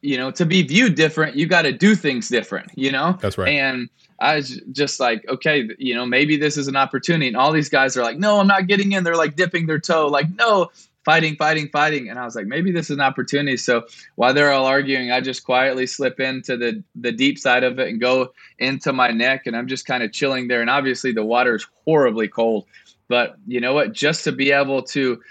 you 0.00 0.16
know, 0.16 0.30
to 0.32 0.44
be 0.44 0.62
viewed 0.62 0.94
different, 0.94 1.36
you 1.36 1.46
got 1.46 1.62
to 1.62 1.72
do 1.72 1.94
things 1.94 2.28
different, 2.28 2.70
you 2.74 2.90
know? 2.90 3.16
That's 3.20 3.38
right. 3.38 3.48
And 3.48 3.88
I 4.18 4.36
was 4.36 4.60
just 4.72 4.98
like, 4.98 5.28
okay, 5.28 5.68
you 5.78 5.94
know, 5.94 6.06
maybe 6.06 6.36
this 6.36 6.56
is 6.56 6.68
an 6.68 6.76
opportunity. 6.76 7.28
And 7.28 7.36
all 7.36 7.52
these 7.52 7.68
guys 7.68 7.96
are 7.96 8.02
like, 8.02 8.18
no, 8.18 8.40
I'm 8.40 8.46
not 8.46 8.66
getting 8.66 8.92
in. 8.92 9.04
They're 9.04 9.16
like 9.16 9.36
dipping 9.36 9.66
their 9.66 9.78
toe, 9.78 10.08
like, 10.08 10.26
no, 10.36 10.70
fighting, 11.06 11.36
fighting, 11.36 11.68
fighting. 11.68 12.10
And 12.10 12.18
I 12.18 12.24
was 12.24 12.34
like, 12.34 12.46
maybe 12.46 12.72
this 12.72 12.90
is 12.90 12.96
an 12.96 13.00
opportunity. 13.00 13.56
So 13.56 13.86
while 14.16 14.34
they're 14.34 14.52
all 14.52 14.66
arguing, 14.66 15.12
I 15.12 15.20
just 15.20 15.44
quietly 15.44 15.86
slip 15.86 16.20
into 16.20 16.58
the 16.58 16.82
the 16.96 17.12
deep 17.12 17.38
side 17.38 17.64
of 17.64 17.78
it 17.78 17.88
and 17.88 17.98
go 17.98 18.34
into 18.58 18.92
my 18.92 19.10
neck, 19.12 19.46
and 19.46 19.56
I'm 19.56 19.68
just 19.68 19.86
kind 19.86 20.02
of 20.02 20.12
chilling 20.12 20.48
there. 20.48 20.60
And 20.60 20.68
obviously, 20.68 21.12
the 21.12 21.24
water 21.24 21.54
is 21.54 21.66
horribly 21.86 22.28
cold. 22.28 22.66
But 23.08 23.36
you 23.46 23.60
know 23.60 23.72
what? 23.72 23.92
Just 23.92 24.24
to 24.24 24.32
be 24.32 24.50
able 24.50 24.82
to 24.82 25.22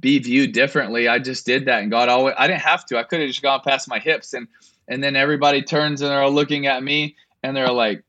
be 0.00 0.18
viewed 0.20 0.52
differently, 0.52 1.08
I 1.08 1.18
just 1.18 1.44
did 1.44 1.66
that, 1.66 1.82
and 1.82 1.90
God 1.90 2.08
always. 2.08 2.34
I 2.38 2.46
didn't 2.46 2.62
have 2.62 2.86
to. 2.86 2.98
I 2.98 3.02
could 3.02 3.20
have 3.20 3.28
just 3.28 3.42
gone 3.42 3.60
past 3.62 3.88
my 3.88 3.98
hips 3.98 4.32
and 4.32 4.46
and 4.86 5.04
then 5.04 5.16
everybody 5.16 5.62
turns 5.62 6.00
and 6.00 6.10
they're 6.10 6.22
all 6.22 6.32
looking 6.32 6.66
at 6.66 6.82
me 6.82 7.16
and 7.42 7.56
they're 7.56 7.70
like 7.70 8.04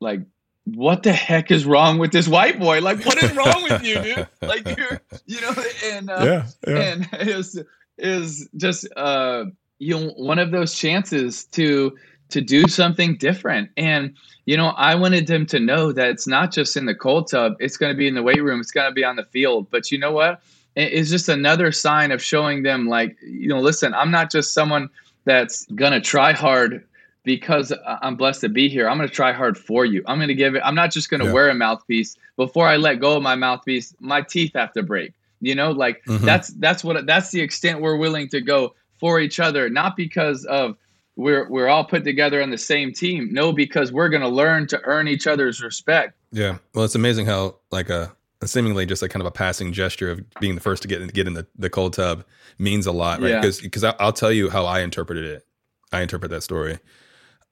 like 0.00 0.20
what 0.64 1.02
the 1.02 1.12
heck 1.12 1.50
is 1.50 1.64
wrong 1.64 1.98
with 1.98 2.12
this 2.12 2.28
white 2.28 2.58
boy? 2.58 2.80
Like 2.80 3.04
what 3.04 3.22
is 3.22 3.32
wrong 3.34 3.62
with 3.64 3.82
you 3.84 4.00
dude? 4.00 4.28
Like 4.42 4.76
you're 4.76 5.00
you 5.26 5.40
know 5.40 5.54
and 5.84 6.10
uh, 6.10 6.20
yeah, 6.24 6.46
yeah. 6.66 6.76
and 6.76 7.08
is 7.28 7.62
is 7.98 8.48
just 8.56 8.86
uh 8.96 9.44
you 9.78 9.98
know 9.98 10.10
one 10.16 10.38
of 10.38 10.50
those 10.50 10.74
chances 10.74 11.44
to 11.46 11.96
to 12.30 12.40
do 12.40 12.68
something 12.68 13.16
different. 13.16 13.70
And 13.76 14.16
you 14.46 14.56
know 14.56 14.68
i 14.76 14.94
wanted 14.94 15.26
them 15.26 15.46
to 15.46 15.60
know 15.60 15.92
that 15.92 16.08
it's 16.08 16.26
not 16.26 16.52
just 16.52 16.76
in 16.76 16.86
the 16.86 16.94
cold 16.94 17.30
tub. 17.30 17.54
It's 17.58 17.76
going 17.76 17.92
to 17.92 17.96
be 17.96 18.06
in 18.06 18.14
the 18.14 18.22
weight 18.22 18.42
room. 18.42 18.60
It's 18.60 18.72
going 18.72 18.90
to 18.90 18.94
be 18.94 19.04
on 19.04 19.16
the 19.16 19.24
field. 19.24 19.68
But 19.70 19.90
you 19.90 19.98
know 19.98 20.12
what? 20.12 20.42
It's 20.74 21.10
just 21.10 21.28
another 21.28 21.70
sign 21.70 22.12
of 22.12 22.22
showing 22.22 22.62
them 22.62 22.86
like 22.86 23.16
you 23.22 23.48
know 23.48 23.60
listen 23.60 23.92
i'm 23.94 24.10
not 24.10 24.30
just 24.30 24.54
someone 24.54 24.88
that's 25.24 25.66
going 25.74 25.92
to 25.92 26.00
try 26.00 26.32
hard 26.32 26.84
because 27.24 27.72
i'm 28.00 28.16
blessed 28.16 28.40
to 28.40 28.48
be 28.48 28.68
here 28.68 28.88
i'm 28.88 28.96
going 28.96 29.08
to 29.08 29.14
try 29.14 29.32
hard 29.32 29.56
for 29.56 29.84
you 29.84 30.02
i'm 30.06 30.18
going 30.18 30.28
to 30.28 30.34
give 30.34 30.54
it 30.54 30.62
i'm 30.64 30.74
not 30.74 30.90
just 30.90 31.10
going 31.10 31.20
to 31.20 31.26
yeah. 31.26 31.32
wear 31.32 31.48
a 31.48 31.54
mouthpiece 31.54 32.16
before 32.36 32.66
i 32.66 32.76
let 32.76 33.00
go 33.00 33.16
of 33.16 33.22
my 33.22 33.34
mouthpiece 33.34 33.94
my 34.00 34.20
teeth 34.20 34.52
have 34.54 34.72
to 34.72 34.82
break 34.82 35.12
you 35.40 35.54
know 35.54 35.70
like 35.70 36.04
mm-hmm. 36.04 36.24
that's 36.24 36.48
that's 36.54 36.82
what 36.82 37.04
that's 37.06 37.30
the 37.30 37.40
extent 37.40 37.80
we're 37.80 37.96
willing 37.96 38.28
to 38.28 38.40
go 38.40 38.74
for 38.98 39.20
each 39.20 39.40
other 39.40 39.68
not 39.68 39.96
because 39.96 40.44
of 40.46 40.76
we're 41.16 41.48
we're 41.48 41.68
all 41.68 41.84
put 41.84 42.04
together 42.04 42.42
on 42.42 42.50
the 42.50 42.58
same 42.58 42.92
team 42.92 43.28
no 43.32 43.52
because 43.52 43.92
we're 43.92 44.08
going 44.08 44.22
to 44.22 44.28
learn 44.28 44.66
to 44.66 44.80
earn 44.84 45.06
each 45.06 45.26
other's 45.26 45.62
respect 45.62 46.16
yeah 46.32 46.56
well 46.74 46.84
it's 46.84 46.94
amazing 46.94 47.26
how 47.26 47.54
like 47.70 47.90
a 47.90 48.14
seemingly 48.44 48.86
just 48.86 49.02
like 49.02 49.10
kind 49.10 49.20
of 49.20 49.26
a 49.26 49.30
passing 49.30 49.72
gesture 49.72 50.10
of 50.10 50.28
being 50.40 50.54
the 50.54 50.60
first 50.60 50.82
to 50.82 50.88
get 50.88 51.00
in, 51.00 51.08
get 51.08 51.26
in 51.26 51.34
the, 51.34 51.46
the 51.56 51.70
cold 51.70 51.92
tub 51.92 52.24
means 52.58 52.86
a 52.86 52.92
lot, 52.92 53.20
right? 53.20 53.36
Because 53.36 53.60
yeah. 53.60 53.66
because 53.66 53.84
I'll 53.84 54.12
tell 54.12 54.32
you 54.32 54.50
how 54.50 54.64
I 54.64 54.80
interpreted 54.80 55.24
it. 55.24 55.46
I 55.92 56.00
interpret 56.00 56.30
that 56.30 56.42
story 56.42 56.78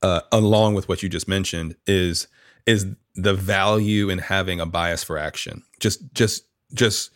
uh, 0.02 0.20
along 0.32 0.74
with 0.74 0.88
what 0.88 1.02
you 1.02 1.08
just 1.08 1.28
mentioned 1.28 1.76
is 1.86 2.28
is 2.66 2.86
the 3.14 3.34
value 3.34 4.08
in 4.08 4.18
having 4.18 4.60
a 4.60 4.66
bias 4.66 5.02
for 5.02 5.18
action. 5.18 5.62
Just 5.78 6.12
just 6.12 6.44
just 6.72 7.10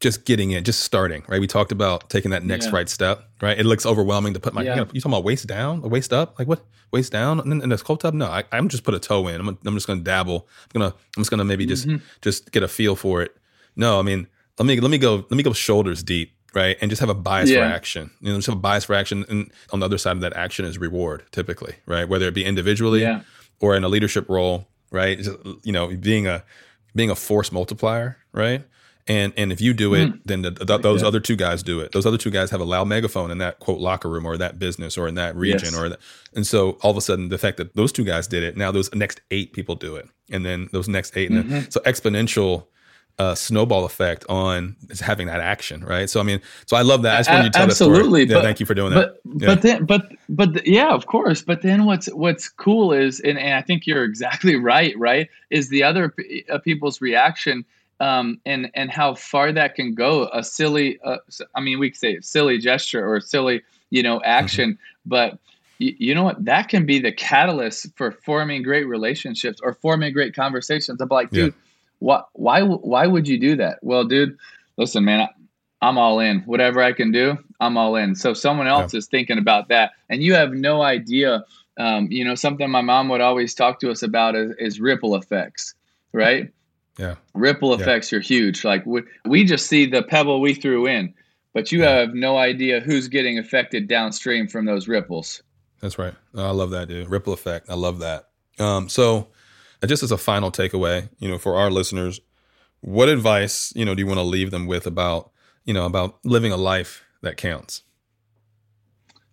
just 0.00 0.24
getting 0.24 0.50
in, 0.50 0.64
just 0.64 0.80
starting, 0.80 1.24
right? 1.28 1.40
We 1.40 1.46
talked 1.46 1.72
about 1.72 2.10
taking 2.10 2.30
that 2.30 2.44
next 2.44 2.66
yeah. 2.66 2.74
right 2.74 2.88
step, 2.88 3.28
right? 3.40 3.58
It 3.58 3.64
looks 3.64 3.86
overwhelming 3.86 4.34
to 4.34 4.40
put 4.40 4.52
my, 4.52 4.62
yeah. 4.62 4.74
you, 4.74 4.76
know, 4.76 4.88
you 4.92 5.00
talking 5.00 5.12
about 5.12 5.24
waist 5.24 5.46
down, 5.46 5.82
or 5.82 5.88
waist 5.88 6.12
up? 6.12 6.38
Like 6.38 6.48
what? 6.48 6.64
Waist 6.92 7.12
down 7.12 7.40
and 7.40 7.62
in 7.62 7.68
this 7.68 7.82
cold 7.82 8.00
tub? 8.00 8.14
No, 8.14 8.26
I, 8.26 8.44
am 8.52 8.68
just 8.68 8.84
put 8.84 8.94
a 8.94 8.98
toe 8.98 9.26
in. 9.28 9.40
I'm, 9.40 9.58
I'm 9.64 9.74
just 9.74 9.86
going 9.86 9.98
to 9.98 10.04
dabble. 10.04 10.46
I'm 10.74 10.80
going 10.80 10.90
to, 10.90 10.96
I'm 11.16 11.20
just 11.22 11.30
going 11.30 11.38
to 11.38 11.44
maybe 11.44 11.66
just, 11.66 11.86
mm-hmm. 11.86 12.04
just 12.20 12.52
get 12.52 12.62
a 12.62 12.68
feel 12.68 12.94
for 12.94 13.22
it. 13.22 13.36
No, 13.74 13.98
I 13.98 14.02
mean, 14.02 14.26
let 14.58 14.66
me, 14.66 14.78
let 14.80 14.90
me 14.90 14.98
go, 14.98 15.16
let 15.16 15.32
me 15.32 15.42
go 15.42 15.52
shoulders 15.52 16.02
deep, 16.02 16.35
right? 16.56 16.76
And 16.80 16.90
just 16.90 17.00
have 17.00 17.10
a 17.10 17.14
bias 17.14 17.50
yeah. 17.50 17.58
for 17.58 17.74
action. 17.74 18.10
You 18.20 18.30
know, 18.30 18.38
just 18.38 18.46
have 18.46 18.56
a 18.56 18.60
bias 18.60 18.84
for 18.84 18.94
action. 18.94 19.24
And 19.28 19.50
on 19.72 19.80
the 19.80 19.86
other 19.86 19.98
side 19.98 20.16
of 20.16 20.22
that 20.22 20.32
action 20.32 20.64
is 20.64 20.78
reward 20.78 21.24
typically, 21.30 21.74
right? 21.84 22.08
Whether 22.08 22.26
it 22.26 22.34
be 22.34 22.44
individually 22.44 23.02
yeah. 23.02 23.20
or 23.60 23.76
in 23.76 23.84
a 23.84 23.88
leadership 23.88 24.28
role, 24.28 24.66
right? 24.90 25.18
Just, 25.18 25.36
you 25.62 25.72
know, 25.72 25.94
being 25.94 26.26
a, 26.26 26.42
being 26.94 27.10
a 27.10 27.14
force 27.14 27.52
multiplier, 27.52 28.16
right? 28.32 28.64
And 29.08 29.32
and 29.36 29.52
if 29.52 29.60
you 29.60 29.72
do 29.72 29.94
it, 29.94 30.08
mm. 30.08 30.20
then 30.24 30.42
the, 30.42 30.50
the, 30.50 30.78
those 30.78 31.02
yeah. 31.02 31.06
other 31.06 31.20
two 31.20 31.36
guys 31.36 31.62
do 31.62 31.78
it. 31.78 31.92
Those 31.92 32.06
other 32.06 32.18
two 32.18 32.30
guys 32.30 32.50
have 32.50 32.60
a 32.60 32.64
loud 32.64 32.88
megaphone 32.88 33.30
in 33.30 33.38
that 33.38 33.60
quote 33.60 33.78
locker 33.78 34.08
room 34.08 34.26
or 34.26 34.36
that 34.36 34.58
business 34.58 34.98
or 34.98 35.06
in 35.06 35.14
that 35.14 35.36
region 35.36 35.70
yes. 35.72 35.76
or 35.76 35.88
that. 35.90 36.00
And 36.34 36.44
so 36.44 36.70
all 36.82 36.90
of 36.90 36.96
a 36.96 37.00
sudden, 37.00 37.28
the 37.28 37.38
fact 37.38 37.56
that 37.58 37.76
those 37.76 37.92
two 37.92 38.02
guys 38.02 38.26
did 38.26 38.42
it, 38.42 38.56
now 38.56 38.72
those 38.72 38.92
next 38.92 39.20
eight 39.30 39.52
people 39.52 39.76
do 39.76 39.94
it, 39.94 40.08
and 40.28 40.44
then 40.44 40.68
those 40.72 40.88
next 40.88 41.16
8 41.16 41.30
mm-hmm. 41.30 41.40
and 41.40 41.50
then 41.50 41.70
so 41.70 41.78
exponential 41.80 42.66
uh, 43.18 43.34
snowball 43.34 43.84
effect 43.84 44.24
on 44.28 44.76
having 45.00 45.26
that 45.26 45.40
action, 45.40 45.82
right? 45.84 46.10
So 46.10 46.20
I 46.20 46.22
mean, 46.22 46.40
so 46.66 46.76
I 46.76 46.82
love 46.82 47.02
that. 47.02 47.14
I 47.14 47.18
just 47.18 47.44
you 47.44 47.50
tell 47.50 47.62
Absolutely, 47.62 48.24
yeah, 48.24 48.42
thank 48.42 48.60
you 48.60 48.66
for 48.66 48.74
doing 48.74 48.92
that. 48.92 49.18
But, 49.24 49.40
yeah. 49.40 49.46
but 49.46 49.62
then, 49.62 49.84
but 49.84 50.12
but 50.28 50.66
yeah, 50.66 50.92
of 50.92 51.06
course. 51.06 51.42
But 51.42 51.62
then 51.62 51.86
what's 51.86 52.06
what's 52.12 52.48
cool 52.48 52.92
is, 52.92 53.20
and, 53.20 53.38
and 53.38 53.54
I 53.54 53.62
think 53.62 53.86
you're 53.86 54.04
exactly 54.04 54.56
right. 54.72 54.96
Right, 54.98 55.28
is 55.50 55.68
the 55.70 55.82
other 55.82 56.14
uh, 56.50 56.58
people's 56.58 57.00
reaction 57.00 57.64
um, 58.00 58.40
and 58.44 58.70
and 58.74 58.90
how 58.90 59.14
far 59.14 59.52
that 59.52 59.74
can 59.74 59.94
go. 59.94 60.28
A 60.32 60.42
silly, 60.42 60.98
uh, 61.02 61.18
I 61.54 61.60
mean, 61.60 61.78
we 61.78 61.90
could 61.90 61.98
say 61.98 62.20
silly 62.20 62.58
gesture 62.58 63.06
or 63.06 63.20
silly, 63.20 63.62
you 63.90 64.02
know, 64.02 64.20
action, 64.22 64.72
mm-hmm. 64.72 65.08
but 65.08 65.32
y- 65.80 65.96
you 65.98 66.14
know 66.14 66.24
what? 66.24 66.44
That 66.44 66.68
can 66.68 66.84
be 66.84 66.98
the 66.98 67.12
catalyst 67.12 67.86
for 67.96 68.12
forming 68.12 68.62
great 68.62 68.84
relationships 68.84 69.60
or 69.62 69.74
forming 69.74 70.12
great 70.12 70.34
conversations. 70.34 71.00
I'm 71.00 71.08
like, 71.08 71.30
dude, 71.30 71.54
yeah. 71.54 71.60
Why 71.98 72.22
why 72.32 72.62
why 72.62 73.06
would 73.06 73.26
you 73.28 73.38
do 73.38 73.56
that? 73.56 73.78
Well, 73.82 74.04
dude, 74.04 74.36
listen, 74.76 75.04
man. 75.04 75.28
I'm 75.82 75.98
all 75.98 76.20
in. 76.20 76.40
Whatever 76.40 76.82
I 76.82 76.92
can 76.92 77.12
do, 77.12 77.36
I'm 77.60 77.76
all 77.76 77.96
in. 77.96 78.14
So 78.14 78.32
someone 78.32 78.66
else 78.66 78.94
yeah. 78.94 78.98
is 78.98 79.06
thinking 79.06 79.38
about 79.38 79.68
that, 79.68 79.92
and 80.08 80.22
you 80.22 80.34
have 80.34 80.52
no 80.52 80.82
idea. 80.82 81.44
Um, 81.78 82.08
you 82.10 82.24
know, 82.24 82.34
something 82.34 82.70
my 82.70 82.80
mom 82.80 83.10
would 83.10 83.20
always 83.20 83.54
talk 83.54 83.80
to 83.80 83.90
us 83.90 84.02
about 84.02 84.34
is, 84.34 84.52
is 84.58 84.80
ripple 84.80 85.14
effects, 85.14 85.74
right? 86.12 86.50
Yeah. 86.98 87.16
Ripple 87.34 87.74
effects 87.74 88.10
yeah. 88.10 88.18
are 88.18 88.22
huge. 88.22 88.64
Like 88.64 88.86
we, 88.86 89.02
we 89.26 89.44
just 89.44 89.66
see 89.66 89.84
the 89.84 90.02
pebble 90.02 90.40
we 90.40 90.54
threw 90.54 90.86
in, 90.86 91.12
but 91.52 91.70
you 91.70 91.82
yeah. 91.82 91.96
have 91.96 92.14
no 92.14 92.38
idea 92.38 92.80
who's 92.80 93.08
getting 93.08 93.38
affected 93.38 93.88
downstream 93.88 94.48
from 94.48 94.64
those 94.64 94.88
ripples. 94.88 95.42
That's 95.80 95.98
right. 95.98 96.14
I 96.34 96.50
love 96.50 96.70
that, 96.70 96.88
dude. 96.88 97.10
Ripple 97.10 97.34
effect. 97.34 97.68
I 97.68 97.74
love 97.74 97.98
that. 97.98 98.28
Um, 98.58 98.88
so, 98.88 99.28
uh, 99.82 99.86
just 99.86 100.02
as 100.02 100.12
a 100.12 100.18
final 100.18 100.50
takeaway, 100.50 101.08
you 101.18 101.28
know, 101.28 101.38
for 101.38 101.56
our 101.56 101.70
listeners, 101.70 102.20
what 102.80 103.08
advice, 103.08 103.72
you 103.74 103.84
know, 103.84 103.94
do 103.94 104.02
you 104.02 104.06
want 104.06 104.18
to 104.18 104.24
leave 104.24 104.50
them 104.50 104.66
with 104.66 104.86
about, 104.86 105.30
you 105.64 105.74
know, 105.74 105.86
about 105.86 106.18
living 106.24 106.52
a 106.52 106.56
life 106.56 107.04
that 107.22 107.36
counts? 107.36 107.82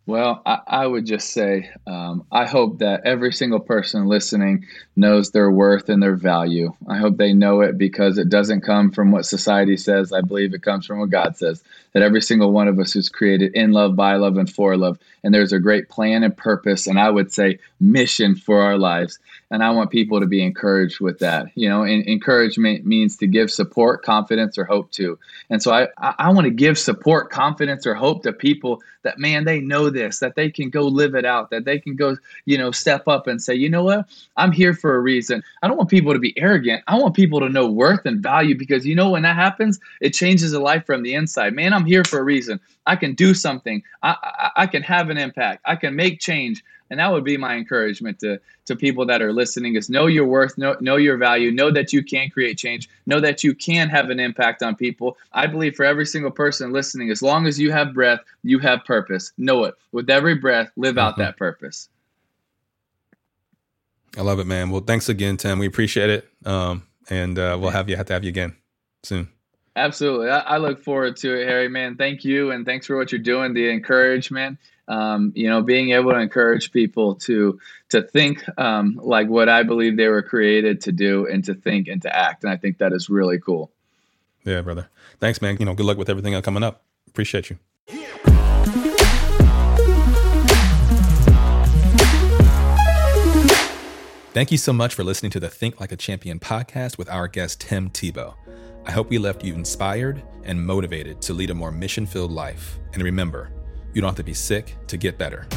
Well, 0.06 0.42
I, 0.46 0.60
I, 0.68 0.88
would 0.88 1.06
just 1.06 1.30
say 1.30 1.70
um, 1.88 2.26
I 2.30 2.46
hope 2.46 2.80
that 2.80 3.04
every 3.06 3.32
single 3.32 3.62
person 3.62 4.08
listening 4.08 4.66
knows 4.98 5.32
their 5.32 5.50
worth 5.50 5.88
and 5.88 6.04
their 6.04 6.18
value. 6.18 6.74
I 6.90 6.98
hope 6.98 7.16
they 7.16 7.32
know 7.32 7.62
it 7.62 7.78
because 7.78 8.18
it 8.18 8.28
doesn't 8.28 8.62
come 8.62 8.92
from 8.92 9.12
what 9.12 9.26
society 9.26 9.78
says. 9.78 10.12
I 10.12 10.20
believe 10.20 10.54
it 10.54 10.62
comes 10.62 10.86
from 10.86 11.00
what 11.00 11.10
God 11.10 11.38
says. 11.38 11.64
That 11.94 12.04
every 12.04 12.22
single 12.22 12.52
one 12.52 12.68
of 12.68 12.80
us 12.80 12.98
is 12.98 13.08
created 13.08 13.56
in 13.56 13.72
love, 13.72 13.96
by 13.96 14.18
love, 14.18 14.36
and 14.36 14.52
for 14.52 14.76
love. 14.76 15.00
And 15.24 15.34
there's 15.34 15.54
a 15.54 15.60
great 15.60 15.88
plan 15.88 16.24
and 16.24 16.36
purpose, 16.36 16.86
and 16.86 17.00
I 17.00 17.10
would 17.10 17.32
say 17.32 17.60
mission 17.80 18.36
for 18.36 18.62
our 18.62 18.78
lives 18.78 19.20
and 19.54 19.64
I 19.64 19.70
want 19.70 19.92
people 19.92 20.20
to 20.20 20.26
be 20.26 20.44
encouraged 20.44 21.00
with 21.00 21.20
that. 21.20 21.46
You 21.54 21.70
know, 21.70 21.84
and 21.84 22.06
encouragement 22.08 22.88
means 22.88 23.16
to 23.18 23.28
give 23.28 23.52
support, 23.52 24.02
confidence, 24.02 24.58
or 24.58 24.66
hope 24.66 24.92
to. 24.94 25.20
And 25.52 25.62
so 25.62 25.72
I, 25.72 25.88
I 26.18 26.34
want 26.34 26.46
to 26.46 26.52
give 26.52 26.80
support, 26.80 27.30
confidence, 27.30 27.86
or 27.86 27.94
hope 27.94 28.24
to 28.24 28.34
people 28.34 28.82
that 29.04 29.20
man, 29.20 29.44
they 29.44 29.62
know 29.62 29.92
this, 29.92 30.20
that 30.20 30.36
they 30.36 30.50
can 30.50 30.70
go 30.72 30.84
live 30.84 31.14
it 31.14 31.24
out, 31.24 31.52
that 31.52 31.66
they 31.66 31.78
can 31.78 31.96
go, 31.96 32.18
you 32.46 32.58
know, 32.58 32.72
step 32.72 33.08
up 33.08 33.28
and 33.28 33.42
say, 33.42 33.54
you 33.54 33.70
know 33.70 33.84
what, 33.84 34.08
I'm 34.38 34.52
here 34.52 34.74
for 34.74 34.96
a 34.96 35.00
reason. 35.00 35.44
I 35.62 35.68
don't 35.68 35.78
want 35.78 35.90
people 35.90 36.14
to 36.14 36.20
be 36.20 36.38
arrogant. 36.38 36.84
I 36.88 36.98
want 36.98 37.14
people 37.14 37.40
to 37.42 37.50
know 37.50 37.70
worth 37.70 38.06
and 38.06 38.24
value 38.24 38.58
because 38.58 38.88
you 38.88 38.96
know 38.96 39.12
when 39.12 39.22
that 39.22 39.36
happens, 39.36 39.80
it 40.02 40.12
changes 40.12 40.54
a 40.54 40.60
life 40.60 40.86
from 40.86 41.04
the 41.04 41.14
inside. 41.14 41.54
Man, 41.54 41.74
I'm 41.74 41.86
here 41.86 42.04
for 42.04 42.18
a 42.18 42.24
reason. 42.24 42.60
I 42.88 42.96
can 42.96 43.14
do 43.14 43.34
something. 43.34 43.84
I, 44.02 44.16
I, 44.24 44.64
I 44.64 44.68
can 44.68 44.82
have 44.82 45.10
an 45.10 45.18
impact. 45.18 45.62
I 45.66 45.76
can 45.76 45.96
make 45.96 46.20
change 46.20 46.64
and 46.94 47.00
that 47.00 47.12
would 47.12 47.24
be 47.24 47.38
my 47.38 47.56
encouragement 47.56 48.20
to 48.20 48.40
to 48.66 48.76
people 48.76 49.04
that 49.04 49.20
are 49.20 49.34
listening 49.34 49.76
is 49.76 49.90
know 49.90 50.06
your 50.06 50.28
worth 50.28 50.56
know, 50.60 50.78
know 50.80 50.96
your 50.96 51.18
value 51.18 51.52
know 51.52 51.72
that 51.72 51.92
you 51.92 52.04
can 52.04 52.30
create 52.30 52.56
change 52.56 52.88
know 53.08 53.20
that 53.20 53.44
you 53.44 53.56
can 53.56 53.90
have 53.90 54.12
an 54.12 54.20
impact 54.20 54.62
on 54.62 54.76
people. 54.76 55.18
I 55.32 55.48
believe 55.48 55.76
for 55.76 55.86
every 55.86 56.06
single 56.06 56.30
person 56.30 56.72
listening 56.72 57.10
as 57.10 57.24
long 57.24 57.48
as 57.48 57.60
you 57.60 57.72
have 57.72 57.96
breath 57.96 58.20
you 58.44 58.60
have 58.60 58.86
purpose. 58.86 59.32
Know 59.40 59.64
it. 59.64 59.74
With 59.92 60.08
every 60.08 60.36
breath 60.36 60.70
live 60.76 61.00
out 61.00 61.14
mm-hmm. 61.14 61.22
that 61.22 61.38
purpose. 61.38 61.90
I 64.16 64.22
love 64.22 64.38
it 64.38 64.46
man. 64.46 64.70
Well 64.70 64.82
thanks 64.82 65.10
again 65.10 65.38
tim. 65.38 65.58
We 65.58 65.66
appreciate 65.66 66.12
it. 66.12 66.30
Um, 66.46 66.84
and 67.10 67.40
uh, 67.40 67.58
we'll 67.60 67.72
have 67.72 67.90
you 67.90 67.96
have 67.96 68.06
to 68.06 68.14
have 68.14 68.24
you 68.24 68.30
again 68.30 68.56
soon 69.02 69.30
Absolutely. 69.76 70.30
I, 70.30 70.40
I, 70.40 70.58
look 70.58 70.84
forward 70.84 71.18
to 71.18 71.34
it, 71.34 71.48
Harry, 71.48 71.68
man. 71.68 71.96
Thank 71.96 72.24
you. 72.24 72.52
And 72.52 72.64
thanks 72.64 72.86
for 72.86 72.96
what 72.96 73.12
you're 73.12 73.20
doing, 73.20 73.54
the 73.54 73.72
encouragement 73.72 74.60
um, 74.88 75.32
you 75.36 75.50
know, 75.50 75.62
being 75.62 75.92
able 75.92 76.12
to 76.12 76.20
encourage 76.20 76.72
people 76.72 77.16
to 77.16 77.60
to 77.90 78.02
think 78.02 78.44
um, 78.60 79.00
like 79.02 79.28
what 79.30 79.50
I 79.50 79.64
believe 79.64 79.98
they 79.98 80.08
were 80.08 80.22
created 80.22 80.82
to 80.82 80.92
do, 80.92 81.28
and 81.28 81.44
to 81.46 81.54
think 81.54 81.88
and 81.88 82.02
to 82.02 82.16
act. 82.16 82.44
And 82.44 82.52
I 82.52 82.58
think 82.58 82.80
that 82.80 82.94
is 82.94 83.10
really 83.10 83.40
cool. 83.40 83.72
Yeah, 84.44 84.62
brother. 84.62 84.90
Thanks, 85.20 85.42
man. 85.42 85.58
You 85.60 85.66
know, 85.66 85.74
good 85.74 85.86
luck 85.86 85.98
with 85.98 86.10
everything 86.10 86.40
coming 86.42 86.64
up. 86.64 86.84
Appreciate 87.08 87.50
you. 87.50 87.58
Thank 94.34 94.52
you 94.52 94.58
so 94.58 94.74
much 94.74 94.96
for 94.96 95.04
listening 95.04 95.32
to 95.34 95.40
the 95.40 95.48
Think 95.48 95.80
Like 95.80 95.92
a 95.92 95.96
Champion 95.96 96.40
podcast 96.40 96.98
with 96.98 97.08
our 97.08 97.28
guest, 97.28 97.62
Tim 97.62 97.92
Tebow. 97.92 98.34
I 98.86 98.92
hope 98.92 99.10
we 99.10 99.18
left 99.18 99.44
you 99.44 99.54
inspired 99.54 100.22
and 100.44 100.64
motivated 100.64 101.22
to 101.22 101.34
lead 101.34 101.50
a 101.50 101.54
more 101.54 101.72
mission 101.72 102.06
filled 102.06 102.32
life. 102.32 102.80
And 102.94 103.02
remember, 103.02 103.50
you 103.94 104.02
don't 104.02 104.10
have 104.10 104.18
to 104.18 104.24
be 104.24 104.34
sick 104.34 104.76
to 104.88 104.98
get 104.98 105.18
better. 105.18 105.48